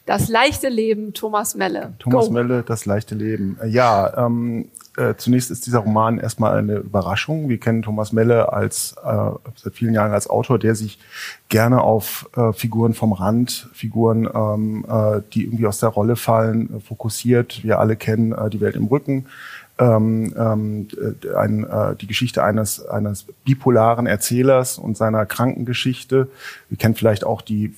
[0.05, 1.93] Das leichte Leben, Thomas Melle.
[1.99, 2.31] Thomas Go.
[2.31, 3.57] Melle, das leichte Leben.
[3.65, 7.47] Ja, ähm, äh, zunächst ist dieser Roman erstmal eine Überraschung.
[7.47, 10.99] Wir kennen Thomas Melle als äh, seit vielen Jahren als Autor, der sich
[11.47, 16.75] gerne auf äh, Figuren vom Rand, Figuren, ähm, äh, die irgendwie aus der Rolle fallen,
[16.75, 17.63] äh, fokussiert.
[17.63, 19.27] Wir alle kennen äh, die Welt im Rücken
[19.79, 20.87] ähm, ähm,
[21.35, 26.29] ein, äh, die Geschichte eines, eines bipolaren Erzählers und seiner Krankengeschichte.
[26.69, 27.73] Wir kennen vielleicht auch die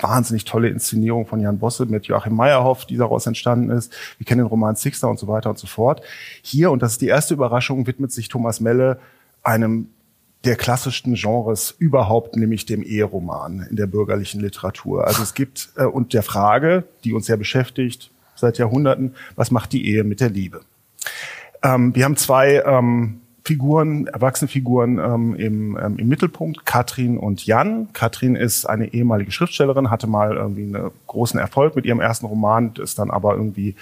[0.00, 3.92] wahnsinnig tolle Inszenierung von Jan Bosse mit Joachim Meyerhoff, die daraus entstanden ist.
[4.18, 6.02] Wir kennen den Roman Sixter und so weiter und so fort.
[6.42, 8.98] Hier, und das ist die erste Überraschung, widmet sich Thomas Melle
[9.42, 9.88] einem
[10.44, 15.06] der klassischsten Genres überhaupt, nämlich dem Eheroman in der bürgerlichen Literatur.
[15.06, 19.72] Also es gibt, äh, und der Frage, die uns ja beschäftigt seit Jahrhunderten, was macht
[19.72, 20.60] die Ehe mit der Liebe?
[21.62, 27.92] Ähm, wir haben zwei ähm, Figuren, Erwachsenenfiguren ähm, im, ähm, im Mittelpunkt, Katrin und Jan.
[27.92, 32.72] Katrin ist eine ehemalige Schriftstellerin, hatte mal irgendwie einen großen Erfolg mit ihrem ersten Roman,
[32.76, 33.76] ist dann aber irgendwie,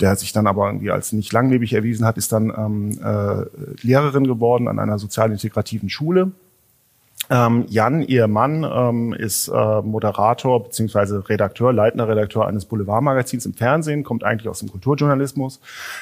[0.00, 3.46] der sich dann aber irgendwie als nicht langlebig erwiesen hat, ist dann ähm, äh,
[3.80, 6.32] Lehrerin geworden an einer sozial integrativen Schule.
[7.28, 13.54] Ähm, Jan, ihr Mann, ähm, ist äh, Moderator beziehungsweise Redakteur, leitender Redakteur eines Boulevardmagazins im
[13.54, 15.60] Fernsehen, kommt eigentlich aus dem Kulturjournalismus.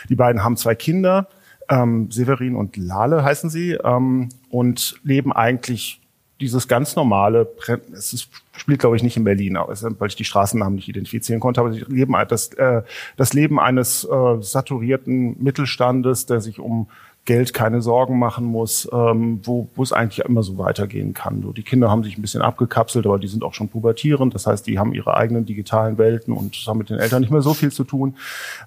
[0.08, 1.28] Die beiden haben zwei Kinder
[1.68, 6.00] ähm, Severin und Lale heißen sie, ähm, und leben eigentlich
[6.40, 7.48] dieses ganz normale,
[7.92, 11.60] es ist, spielt glaube ich nicht in Berlin, weil ich die Straßennamen nicht identifizieren konnte,
[11.60, 12.82] aber sie leben das, äh,
[13.16, 16.88] das Leben eines äh, saturierten Mittelstandes, der sich um
[17.24, 21.42] Geld keine Sorgen machen muss, ähm, wo, wo es eigentlich immer so weitergehen kann.
[21.42, 24.34] So, die Kinder haben sich ein bisschen abgekapselt, aber die sind auch schon pubertierend.
[24.34, 27.40] Das heißt, die haben ihre eigenen digitalen Welten und haben mit den Eltern nicht mehr
[27.40, 28.16] so viel zu tun.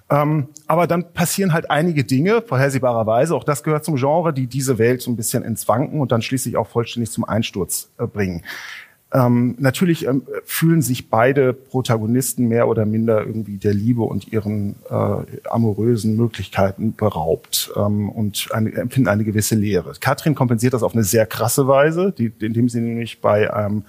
[0.10, 4.80] Ähm, aber dann passieren halt einige Dinge, vorhersehbarerweise, auch das gehört zum Genre, die diese
[4.80, 8.44] Welt so ein bisschen ins Wanken und dann schließlich auch vollständig zum Einsturz äh, bringen.
[9.14, 14.76] Ähm, natürlich ähm, fühlen sich beide Protagonisten mehr oder minder irgendwie der Liebe und ihren
[14.90, 19.94] äh, amorösen Möglichkeiten beraubt ähm, und eine, empfinden eine gewisse Leere.
[20.02, 23.84] Katrin kompensiert das auf eine sehr krasse Weise, die, indem sie nämlich bei, ähm,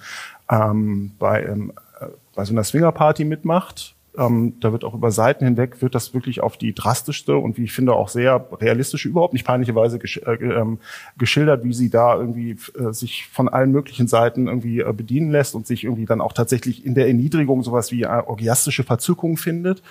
[1.19, 5.81] bei, ähm, äh, bei so einer Swingerparty mitmacht ähm, da wird auch über Seiten hinweg,
[5.81, 9.45] wird das wirklich auf die drastischste und wie ich finde auch sehr realistische, überhaupt nicht
[9.45, 10.79] peinliche Weise gesch äh, ähm,
[11.17, 15.55] geschildert, wie sie da irgendwie äh, sich von allen möglichen Seiten irgendwie äh, bedienen lässt
[15.55, 19.81] und sich irgendwie dann auch tatsächlich in der Erniedrigung sowas wie äh, orgiastische Verzückung findet.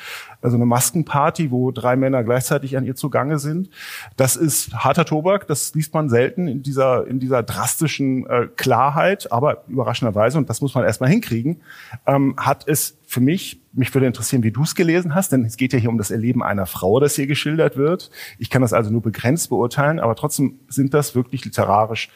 [0.42, 3.70] Also eine Maskenparty, wo drei Männer gleichzeitig an ihr zugange sind.
[4.16, 9.32] Das ist harter Tobak, das liest man selten in dieser, in dieser drastischen äh, Klarheit,
[9.32, 11.60] aber überraschenderweise, und das muss man erstmal hinkriegen,
[12.06, 15.56] ähm, hat es für mich, mich würde interessieren, wie du es gelesen hast, denn es
[15.56, 18.10] geht ja hier um das Erleben einer Frau, das hier geschildert wird.
[18.38, 22.10] Ich kann das also nur begrenzt beurteilen, aber trotzdem sind das wirklich literarisch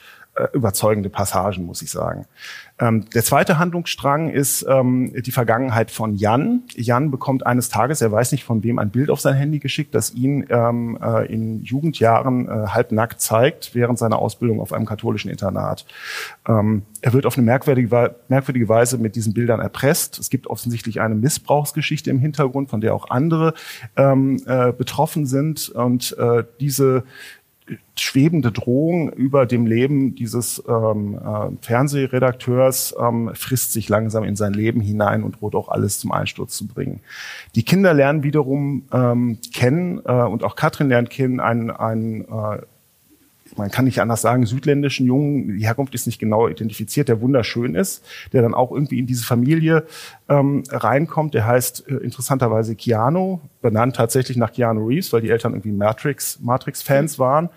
[0.55, 2.27] überzeugende Passagen, muss ich sagen.
[2.79, 6.62] Ähm, der zweite Handlungsstrang ist ähm, die Vergangenheit von Jan.
[6.75, 9.95] Jan bekommt eines Tages, er weiß nicht von wem, ein Bild auf sein Handy geschickt,
[9.95, 15.31] das ihn ähm, äh, in Jugendjahren äh, halbnackt zeigt, während seiner Ausbildung auf einem katholischen
[15.31, 15.87] Internat.
[16.49, 20.18] Ähm, er wird auf eine merkwürdige, merkwürdige Weise mit diesen Bildern erpresst.
[20.18, 23.55] Es gibt offensichtlich eine Missbrauchsgeschichte im Hintergrund, von der auch andere
[23.97, 25.68] ähm, äh, betroffen sind.
[25.68, 27.05] Und äh, diese
[27.96, 34.52] schwebende Drohung über dem Leben dieses ähm, äh, Fernsehredakteurs ähm, frisst sich langsam in sein
[34.52, 37.00] Leben hinein und droht auch alles zum Einsturz zu bringen.
[37.54, 42.62] Die Kinder lernen wiederum ähm, kennen äh, und auch Katrin lernt kennen einen, einen äh,
[43.57, 47.75] man kann nicht anders sagen, südländischen Jungen, die Herkunft ist nicht genau identifiziert, der wunderschön
[47.75, 49.87] ist, der dann auch irgendwie in diese Familie
[50.29, 51.35] ähm, reinkommt.
[51.35, 56.41] Der heißt äh, interessanterweise Keanu, benannt tatsächlich nach Keanu Reeves, weil die Eltern irgendwie Matrix,
[56.41, 57.51] Matrix-Fans waren.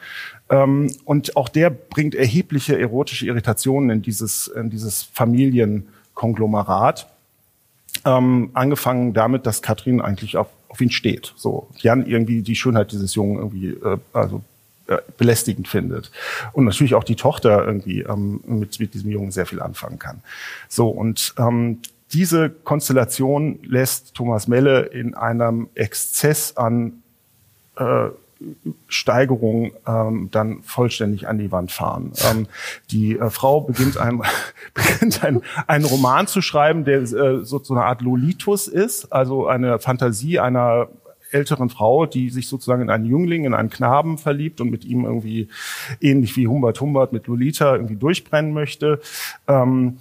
[0.50, 7.08] Ähm, und auch der bringt erhebliche erotische Irritationen in dieses, in dieses Familienkonglomerat.
[8.04, 11.34] Ähm, angefangen damit, dass Katrin eigentlich auf, auf ihn steht.
[11.38, 14.42] So, Jan irgendwie die Schönheit dieses Jungen irgendwie, äh, also
[14.88, 16.12] äh, belästigend findet.
[16.54, 20.22] Und natürlich auch die Tochter irgendwie ähm, mit, mit diesem Jungen sehr viel anfangen kann.
[20.68, 21.80] So, und ähm,
[22.14, 27.04] diese Konstellation lässt Thomas Melle in einem Exzess an
[27.78, 28.10] äh,
[28.88, 32.12] Steigerung ähm, dann vollständig an die Wand fahren.
[32.30, 32.48] Ähm,
[32.92, 34.22] die äh, Frau beginnt, ein,
[34.74, 39.48] beginnt ein, einen Roman zu schreiben, der äh, so, so eine Art Lolitus ist, also
[39.48, 40.90] eine Fantasie einer
[41.36, 45.06] älteren Frau, die sich sozusagen in einen Jüngling, in einen Knaben verliebt und mit ihm
[45.06, 45.50] irgendwie
[46.02, 49.00] ähnlich wie Humbert Humbert mit Lolita irgendwie durchbrennen möchte.
[49.48, 49.98] Ähm,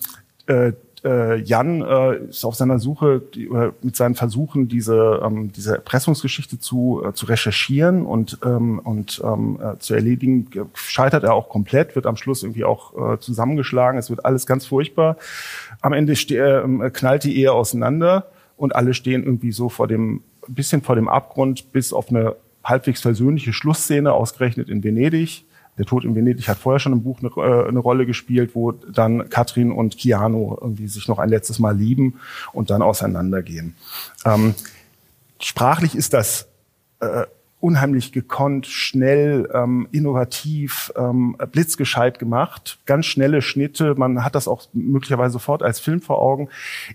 [0.47, 0.73] äh,
[1.05, 6.59] äh, Jan äh, ist auf seiner Suche, äh, mit seinen Versuchen, diese, ähm, diese Erpressungsgeschichte
[6.59, 12.07] zu, zu recherchieren und, ähm, und ähm, äh, zu erledigen, scheitert er auch komplett, wird
[12.07, 13.99] am Schluss irgendwie auch zusammengeschlagen.
[13.99, 15.17] Es wird alles ganz furchtbar.
[15.81, 20.83] Am Ende knallt die Ehe auseinander und alle stehen irgendwie so vor dem ein bisschen
[20.83, 25.45] vor dem Abgrund bis auf eine halbwegs versöhnliche Schlussszene, ausgerechnet in Venedig.
[25.77, 28.73] Der Tod in Venedig hat vorher schon im Buch eine, äh, eine, Rolle gespielt, wo
[28.73, 32.21] dann Katrin und Keanu irgendwie sich noch ein letztes Mal lieben
[32.53, 33.75] und dann auseinandergehen.
[34.25, 34.55] Ähm,
[35.41, 36.49] sprachlich ist das
[37.01, 37.27] äh,
[37.65, 43.95] unheimlich gekonnt, schnell, ähm, innovativ, ähm, blitzgescheit gemacht, ganz schnelle Schnitte.
[43.95, 46.51] Man hat das auch möglicherweise sofort als Film vor Augen.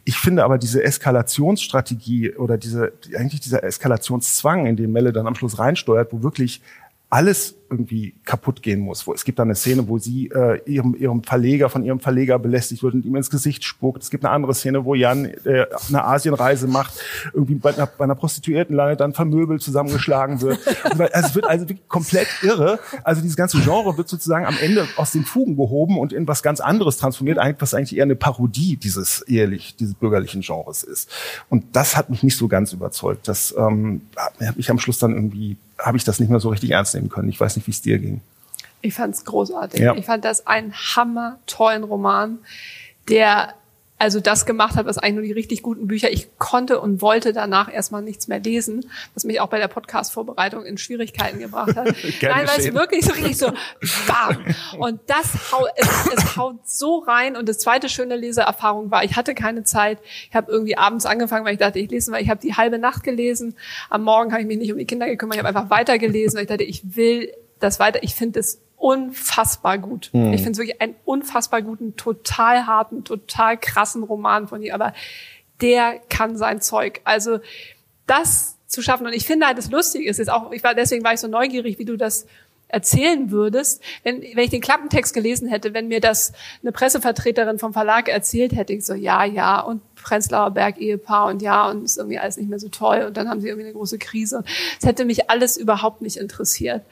[0.06, 5.34] Ich finde aber diese Eskalationsstrategie oder diese eigentlich dieser Eskalationszwang, in den Melle dann am
[5.34, 6.62] Schluss reinsteuert, wo wirklich
[7.10, 9.06] alles irgendwie kaputt gehen muss.
[9.08, 12.40] Wo, es gibt da eine Szene, wo sie äh, ihrem, ihrem Verleger, von ihrem Verleger
[12.40, 14.04] belästigt wird und ihm ins Gesicht spuckt.
[14.04, 16.94] Es gibt eine andere Szene, wo Jan äh, eine Asienreise macht,
[17.34, 20.60] irgendwie bei einer, bei einer Prostituierten landet, dann vermöbelt, zusammengeschlagen wird.
[21.14, 22.80] also es wird also wirklich komplett irre.
[23.04, 26.44] Also dieses ganze Genre wird sozusagen am Ende aus den Fugen gehoben und in was
[26.44, 31.10] ganz anderes transformiert, was eigentlich eher eine Parodie dieses ehrlich, dieses bürgerlichen Genres ist.
[31.50, 33.28] Und das hat mich nicht so ganz überzeugt.
[33.28, 36.72] Das ähm, hat mich am Schluss dann irgendwie, habe ich das nicht mehr so richtig
[36.72, 37.30] ernst nehmen können.
[37.30, 38.22] Ich weiß nicht, nicht, wie es dir ging.
[38.82, 39.80] Ich fand es großartig.
[39.80, 39.96] Ja.
[39.96, 42.40] Ich fand das einen hammer tollen Roman,
[43.10, 43.54] der
[44.00, 46.10] also das gemacht hat, was eigentlich nur die richtig guten Bücher.
[46.10, 50.64] Ich konnte und wollte danach erstmal nichts mehr lesen, was mich auch bei der Podcast-Vorbereitung
[50.64, 51.88] in Schwierigkeiten gebracht hat.
[52.22, 53.52] Nein, weil es wirklich so richtig so
[54.08, 54.38] bam.
[54.80, 57.36] Und das haut, es, es haut so rein.
[57.36, 60.00] Und das zweite schöne Leseerfahrung war, ich hatte keine Zeit.
[60.30, 62.22] Ich habe irgendwie abends angefangen, weil ich dachte, ich lese mal.
[62.22, 63.56] Ich habe die halbe Nacht gelesen.
[63.90, 65.36] Am Morgen habe ich mich nicht um die Kinder gekümmert.
[65.36, 68.04] Ich habe einfach weitergelesen, weil ich dachte, ich will das weiter.
[68.04, 70.10] Ich finde es unfassbar gut.
[70.14, 70.34] Mhm.
[70.34, 74.74] Ich finde es wirklich einen unfassbar guten, total harten, total krassen Roman von ihr.
[74.74, 74.94] Aber
[75.62, 77.02] der kann sein Zeug.
[77.04, 77.40] Also
[78.08, 79.06] das zu schaffen.
[79.06, 81.28] Und ich finde halt, das Lustige ist jetzt auch, ich war, deswegen war ich so
[81.28, 82.28] neugierig, wie du das
[82.70, 87.74] erzählen würdest, wenn, wenn ich den Klappentext gelesen hätte, wenn mir das eine Pressevertreterin vom
[87.74, 92.20] Verlag erzählt hätte, ich so, ja, ja, und Prenzlauer Berg-Ehepaar und ja, und ist irgendwie
[92.20, 94.44] alles nicht mehr so toll und dann haben sie irgendwie eine große Krise.
[94.80, 96.84] Es hätte mich alles überhaupt nicht interessiert.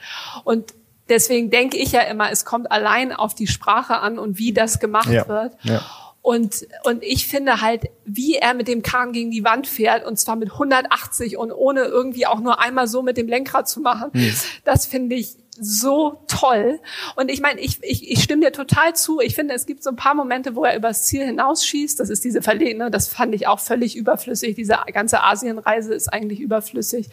[0.43, 0.73] Und
[1.09, 4.79] deswegen denke ich ja immer, es kommt allein auf die Sprache an und wie das
[4.79, 5.27] gemacht ja.
[5.27, 5.53] wird.
[5.63, 5.85] Ja.
[6.21, 10.19] Und, und ich finde halt, wie er mit dem Kahn gegen die Wand fährt, und
[10.19, 14.09] zwar mit 180 und ohne irgendwie auch nur einmal so mit dem Lenkrad zu machen,
[14.11, 14.33] mhm.
[14.65, 16.80] das finde ich so toll.
[17.15, 19.20] Und ich meine, ich, ich, ich stimme dir total zu.
[19.20, 22.00] Ich finde, es gibt so ein paar Momente, wo er übers Ziel hinausschießt.
[22.00, 24.56] Das ist diese Verlegene, das fand ich auch völlig überflüssig.
[24.56, 27.08] Diese ganze Asienreise ist eigentlich überflüssig.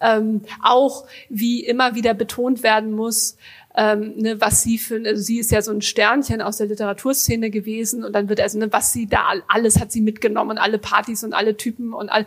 [0.00, 3.36] Ähm, auch wie immer wieder betont werden muss,
[3.76, 7.50] ähm, ne, was sie für, also sie ist ja so ein Sternchen aus der Literaturszene
[7.50, 11.22] gewesen und dann wird also, ne, was sie da alles hat sie mitgenommen alle Partys
[11.22, 12.26] und alle Typen und all,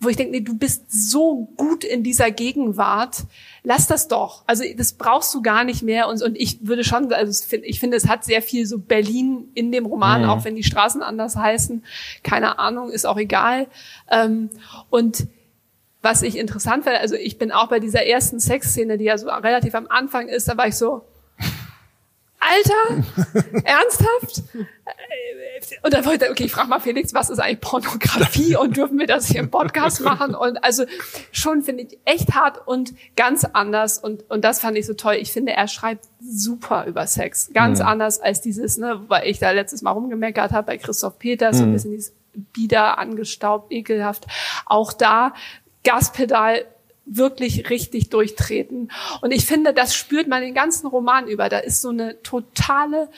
[0.00, 3.24] wo ich denke, nee, du bist so gut in dieser Gegenwart,
[3.62, 4.44] lass das doch.
[4.46, 6.08] Also das brauchst du gar nicht mehr.
[6.08, 9.70] Und, und ich würde schon, also ich finde, es hat sehr viel so Berlin in
[9.70, 10.30] dem Roman, mhm.
[10.30, 11.84] auch wenn die Straßen anders heißen.
[12.22, 13.66] Keine Ahnung, ist auch egal.
[14.10, 14.48] Ähm,
[14.88, 15.26] und
[16.00, 19.28] was ich interessant finde, also ich bin auch bei dieser ersten Sexszene, die ja so
[19.28, 21.02] relativ am Anfang ist, da war ich so,
[22.40, 23.04] Alter,
[23.64, 24.42] ernsthaft?
[25.82, 28.98] Und dann wollte ich, okay, ich frage mal Felix, was ist eigentlich Pornografie und dürfen
[28.98, 30.34] wir das hier im Podcast machen?
[30.34, 30.84] Und also
[31.32, 35.14] schon finde ich echt hart und ganz anders und, und das fand ich so toll.
[35.14, 37.50] Ich finde, er schreibt super über Sex.
[37.52, 37.86] Ganz mhm.
[37.86, 41.58] anders als dieses, ne, weil ich da letztes Mal rumgemeckert habe bei Christoph Peters, mhm.
[41.58, 41.72] so ein mhm.
[41.74, 42.14] bisschen dieses
[42.52, 44.26] bieder, angestaubt, ekelhaft.
[44.66, 45.34] Auch da
[45.84, 46.64] Gaspedal
[47.10, 48.90] wirklich richtig durchtreten.
[49.20, 51.48] Und ich finde, das spürt man den ganzen Roman über.
[51.48, 53.08] Da ist so eine totale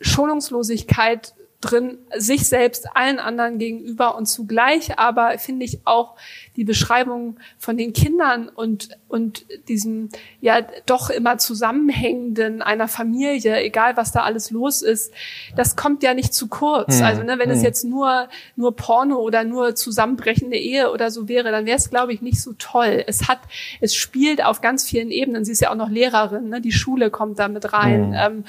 [0.00, 1.34] Schonungslosigkeit
[1.70, 6.16] drin, sich selbst allen anderen gegenüber und zugleich aber finde ich auch
[6.56, 10.08] die Beschreibung von den Kindern und, und diesem
[10.40, 15.12] ja doch immer zusammenhängenden einer Familie, egal was da alles los ist,
[15.54, 16.98] das kommt ja nicht zu kurz.
[16.98, 17.04] Hm.
[17.04, 17.56] Also ne, wenn hm.
[17.56, 21.90] es jetzt nur, nur Porno oder nur zusammenbrechende Ehe oder so wäre, dann wäre es,
[21.90, 23.04] glaube ich, nicht so toll.
[23.06, 23.40] Es hat,
[23.80, 25.44] es spielt auf ganz vielen Ebenen.
[25.44, 26.60] Sie ist ja auch noch Lehrerin, ne?
[26.60, 28.14] die Schule kommt da mit rein.
[28.14, 28.14] Hm.
[28.14, 28.44] Ähm,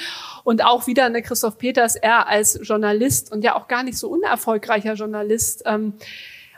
[0.46, 4.10] und auch wieder eine Christoph Peters, er als Journalist und ja auch gar nicht so
[4.10, 5.94] unerfolgreicher Journalist, ähm,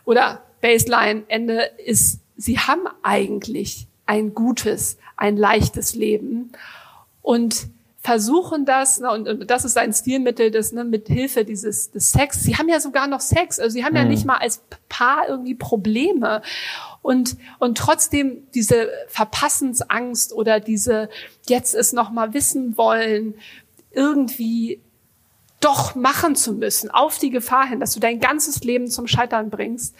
[0.06, 6.52] oder Baseline, Ende ist, sie haben eigentlich ein gutes, ein leichtes Leben
[7.22, 7.68] und
[8.02, 12.12] versuchen das, ne, und, und das ist ein Stilmittel des, ne, mit Hilfe dieses des
[12.12, 12.42] Sex.
[12.42, 13.98] Sie haben ja sogar noch Sex, also sie haben mhm.
[13.98, 16.42] ja nicht mal als Paar irgendwie Probleme
[17.02, 21.10] und und trotzdem diese Verpassensangst oder diese
[21.48, 23.36] jetzt es noch mal wissen wollen
[23.92, 24.82] irgendwie
[25.60, 29.50] doch machen zu müssen, auf die Gefahr hin, dass du dein ganzes Leben zum Scheitern
[29.50, 29.96] bringst.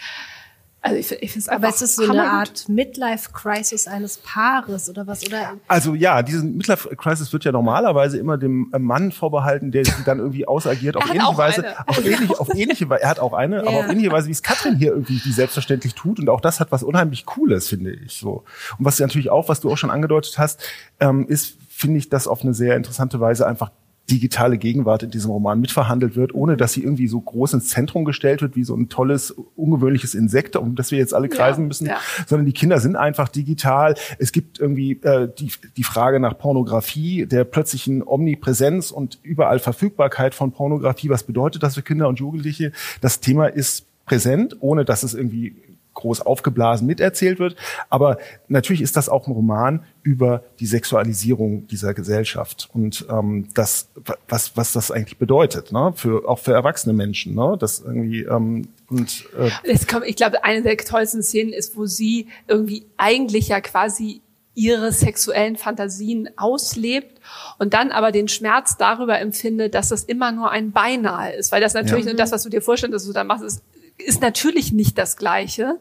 [0.82, 5.08] Also ich, ich finde es Aber es ist so eine Art Midlife-Crisis eines Paares oder
[5.08, 5.26] was?
[5.28, 5.58] Oder?
[5.68, 10.20] Also ja, diese Midlife-Crisis wird ja normalerweise immer dem äh, Mann vorbehalten, der sie dann
[10.20, 11.66] irgendwie ausagiert auf ähnliche Weise.
[11.86, 13.04] Auf ähnliche, auf ähnliche Weise.
[13.04, 13.62] Er hat auch eine, ja.
[13.64, 16.18] aber auf ähnliche Weise, wie es Katrin hier irgendwie die selbstverständlich tut.
[16.20, 18.14] Und auch das hat was unheimlich Cooles, finde ich.
[18.14, 18.46] So.
[18.78, 20.64] Und was natürlich auch, was du auch schon angedeutet hast,
[21.02, 23.72] ähm, ist, finde ich, das auf eine sehr interessante Weise einfach
[24.10, 28.06] digitale Gegenwart in diesem Roman mitverhandelt wird, ohne dass sie irgendwie so groß ins Zentrum
[28.06, 31.68] gestellt wird, wie so ein tolles, ungewöhnliches Insekt, um das wir jetzt alle kreisen ja,
[31.68, 31.98] müssen, ja.
[32.28, 33.96] sondern die Kinder sind einfach digital.
[34.18, 40.34] Es gibt irgendwie äh, die, die Frage nach Pornografie, der plötzlichen Omnipräsenz und überall Verfügbarkeit
[40.36, 41.10] von Pornografie.
[41.10, 42.72] Was bedeutet das für Kinder und Jugendliche?
[43.02, 45.56] Das Thema ist präsent, ohne dass es irgendwie
[46.00, 47.56] groß aufgeblasen miterzählt wird.
[47.90, 53.90] Aber natürlich ist das auch ein Roman über die Sexualisierung dieser Gesellschaft und ähm, das,
[54.28, 55.94] was, was das eigentlich bedeutet, ne?
[55.96, 57.36] für, auch für erwachsene Menschen.
[57.36, 57.58] Ne?
[57.60, 61.86] Das irgendwie, ähm, und, äh es kommt, ich glaube, eine der tollsten Szenen ist, wo
[61.86, 64.22] sie irgendwie eigentlich ja quasi
[64.56, 67.22] ihre sexuellen Fantasien auslebt
[67.60, 71.62] und dann aber den Schmerz darüber empfindet, dass das immer nur ein Beinahe ist, weil
[71.62, 72.14] das natürlich ja.
[72.14, 73.64] das, was du dir vorstellst, dass du da machst, ist
[74.00, 75.80] ist natürlich nicht das Gleiche.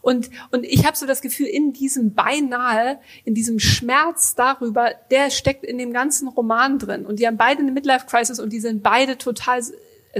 [0.00, 5.30] Und, und ich habe so das Gefühl, in diesem beinahe, in diesem Schmerz darüber, der
[5.30, 7.04] steckt in dem ganzen Roman drin.
[7.04, 9.62] Und die haben beide eine Midlife-Crisis und die sind beide total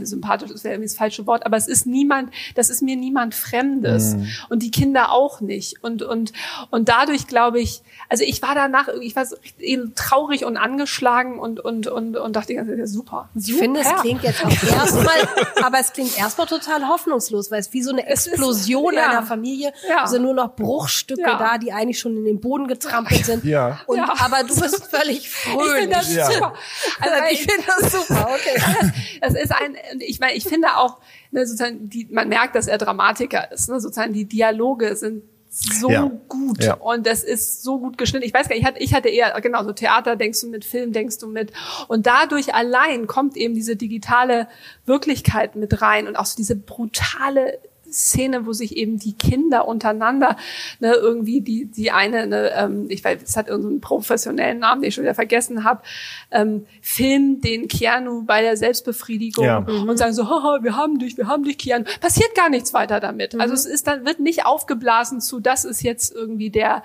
[0.03, 3.35] sympathisch ist ja irgendwie das falsche Wort, aber es ist niemand, das ist mir niemand
[3.35, 4.29] Fremdes mhm.
[4.49, 6.33] und die Kinder auch nicht und und
[6.71, 11.39] und dadurch glaube ich, also ich war danach, ich war so eben traurig und angeschlagen
[11.39, 13.53] und und und und dachte, ja, super, super.
[13.53, 15.17] Ich finde, es klingt jetzt auch erstmal,
[15.63, 19.11] aber es klingt erstmal total hoffnungslos, weil es wie so eine Explosion ist, ja.
[19.11, 20.07] einer Familie, ja.
[20.07, 21.39] sind nur noch Bruchstücke ja.
[21.39, 23.45] da, die eigentlich schon in den Boden getrampelt sind.
[23.45, 23.81] Ja.
[23.87, 24.13] Und ja.
[24.19, 25.67] aber du bist völlig fröhlich.
[25.67, 26.55] Ich finde das super.
[27.01, 28.29] Also ich finde das super.
[28.35, 28.63] Okay.
[29.21, 30.99] Das ist ein ich meine, ich finde auch,
[31.31, 33.69] ne, sozusagen, die, man merkt, dass er Dramatiker ist.
[33.69, 36.11] Ne, sozusagen die Dialoge sind so ja.
[36.29, 36.75] gut ja.
[36.75, 38.27] und das ist so gut geschnitten.
[38.27, 40.65] Ich weiß gar nicht, ich hatte, ich hatte eher, genau, so Theater denkst du mit,
[40.65, 41.53] Film denkst du mit
[41.89, 44.49] und dadurch allein kommt eben diese digitale
[44.85, 47.59] Wirklichkeit mit rein und auch so diese brutale
[47.93, 50.37] Szene, wo sich eben die Kinder untereinander
[50.81, 54.89] ne, irgendwie die die eine, ne, ähm, ich weiß, es hat irgendeinen professionellen Namen, den
[54.89, 55.83] ich schon wieder vergessen habe,
[56.31, 59.59] ähm, filmt den Keanu bei der Selbstbefriedigung ja.
[59.59, 61.85] und sagen so, haha, wir haben dich, wir haben dich, Keanu.
[62.01, 63.35] Passiert gar nichts weiter damit.
[63.35, 63.49] Also mhm.
[63.49, 66.83] Also es ist dann wird nicht aufgeblasen zu, das ist jetzt irgendwie der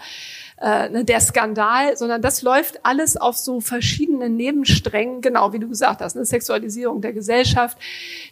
[0.63, 5.67] äh, ne, der Skandal, sondern das läuft alles auf so verschiedenen Nebensträngen, genau wie du
[5.67, 7.77] gesagt hast, eine Sexualisierung der Gesellschaft,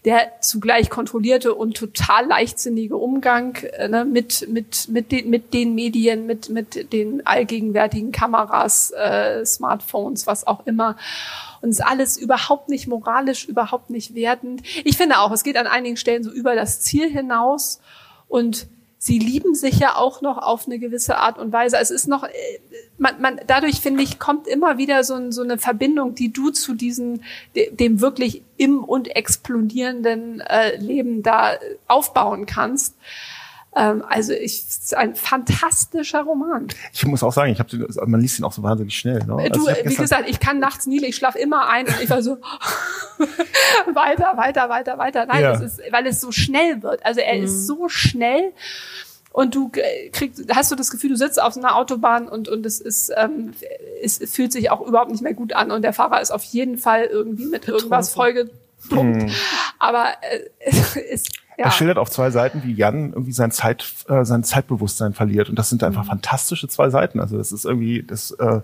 [0.06, 5.76] der zugleich kontrollierte und total leichtsinnige Umgang äh, ne, mit mit mit den, mit den
[5.76, 10.96] Medien, mit mit den allgegenwärtigen Kameras, äh, Smartphones, was auch immer
[11.62, 14.64] und ist alles überhaupt nicht moralisch, überhaupt nicht wertend.
[14.86, 17.82] Ich finde auch, es geht an einigen Stellen so über das Ziel hinaus
[18.30, 18.68] und
[19.04, 21.78] sie lieben sich ja auch noch auf eine gewisse Art und Weise.
[21.78, 22.30] Es ist noch, äh,
[23.00, 26.52] man, man, dadurch finde ich, kommt immer wieder so, ein, so eine Verbindung, die du
[26.52, 27.22] zu diesem,
[27.56, 31.54] dem wirklich im und explodierenden äh, Leben da
[31.88, 32.96] aufbauen kannst.
[33.74, 36.68] Ähm, also ich, es ist ein fantastischer Roman.
[36.92, 39.20] Ich muss auch sagen, ich habe man liest ihn auch so wahnsinnig schnell.
[39.20, 39.50] Ne?
[39.50, 42.22] Du, also wie gesagt, ich kann nachts nie, ich schlafe immer ein und ich war
[42.22, 42.38] so
[43.94, 45.26] weiter, weiter, weiter, weiter.
[45.26, 45.54] Nein, ja.
[45.54, 47.06] das ist, weil es so schnell wird.
[47.06, 47.46] Also er mhm.
[47.46, 48.52] ist so schnell
[49.32, 49.72] und du
[50.12, 53.54] kriegst, hast du das Gefühl, du sitzt auf einer Autobahn und und es ist, ähm,
[54.04, 56.78] es fühlt sich auch überhaupt nicht mehr gut an und der Fahrer ist auf jeden
[56.78, 57.84] Fall irgendwie mit Betrunken.
[57.84, 59.24] irgendwas vollgepumpt.
[59.24, 59.32] Mhm.
[59.80, 61.68] Aber äh, es ist ja.
[61.68, 65.48] Er schildert auf zwei Seiten, wie Jan irgendwie sein Zeit, äh, sein Zeitbewusstsein verliert.
[65.48, 66.10] Und das sind einfach mhm.
[66.10, 67.20] fantastische zwei Seiten.
[67.20, 68.62] Also das ist irgendwie, das äh,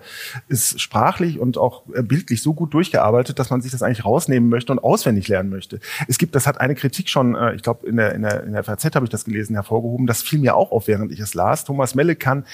[0.47, 4.49] ist sprachlich und auch äh, bildlich so gut durchgearbeitet, dass man sich das eigentlich rausnehmen
[4.49, 5.79] möchte und auswendig lernen möchte.
[6.07, 8.53] Es gibt, das hat eine Kritik schon, äh, ich glaube in der in der in
[8.53, 10.07] der FAZ habe ich das gelesen hervorgehoben.
[10.07, 11.65] Das fiel mir auch auf, während ich es las.
[11.65, 12.45] Thomas Melle kann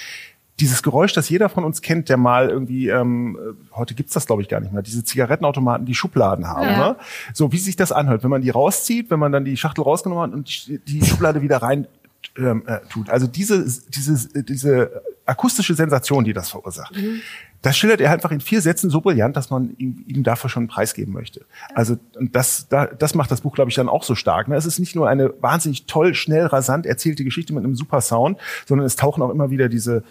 [0.60, 3.38] dieses Geräusch, das jeder von uns kennt, der mal irgendwie, ähm,
[3.74, 6.64] heute gibt's das glaube ich gar nicht mehr, diese Zigarettenautomaten, die Schubladen haben.
[6.64, 6.90] Ja.
[6.90, 6.96] Ne?
[7.34, 10.24] So wie sich das anhört, wenn man die rauszieht, wenn man dann die Schachtel rausgenommen
[10.24, 11.88] hat und die, die Schublade wieder rein
[12.38, 13.10] ähm, äh, tut.
[13.10, 16.96] Also diese, diese, diese akustische Sensation, die das verursacht.
[16.96, 17.22] Mhm.
[17.62, 20.64] Das schildert er einfach in vier Sätzen so brillant, dass man ihm, ihm dafür schon
[20.64, 21.46] einen Preis geben möchte.
[21.74, 24.50] Also und das, da, das macht das Buch, glaube ich, dann auch so stark.
[24.50, 24.56] Ne?
[24.58, 28.38] Es ist nicht nur eine wahnsinnig toll, schnell, rasant erzählte Geschichte mit einem super Sound,
[28.66, 30.04] sondern es tauchen auch immer wieder diese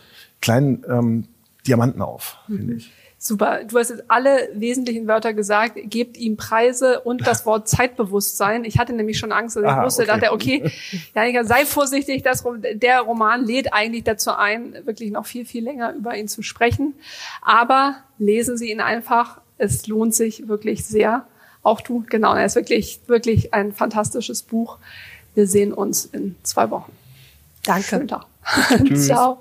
[0.42, 1.28] kleinen ähm,
[1.66, 2.56] Diamanten auf, mhm.
[2.56, 2.92] finde ich.
[3.22, 3.62] Super.
[3.62, 5.78] Du hast jetzt alle wesentlichen Wörter gesagt.
[5.84, 8.64] Gebt ihm Preise und das Wort Zeitbewusstsein.
[8.64, 10.10] Ich hatte nämlich schon Angst, dass ich Aha, wusste, okay.
[10.10, 10.72] dachte, okay,
[11.14, 12.24] Janika, sei vorsichtig.
[12.24, 12.42] Das,
[12.74, 16.94] der Roman lädt eigentlich dazu ein, wirklich noch viel, viel länger über ihn zu sprechen.
[17.42, 19.40] Aber lesen Sie ihn einfach.
[19.56, 21.24] Es lohnt sich wirklich sehr.
[21.62, 22.34] Auch du, genau.
[22.34, 24.78] Er ist wirklich, wirklich ein fantastisches Buch.
[25.36, 26.90] Wir sehen uns in zwei Wochen.
[27.64, 28.04] Danke.
[28.96, 29.38] Ciao.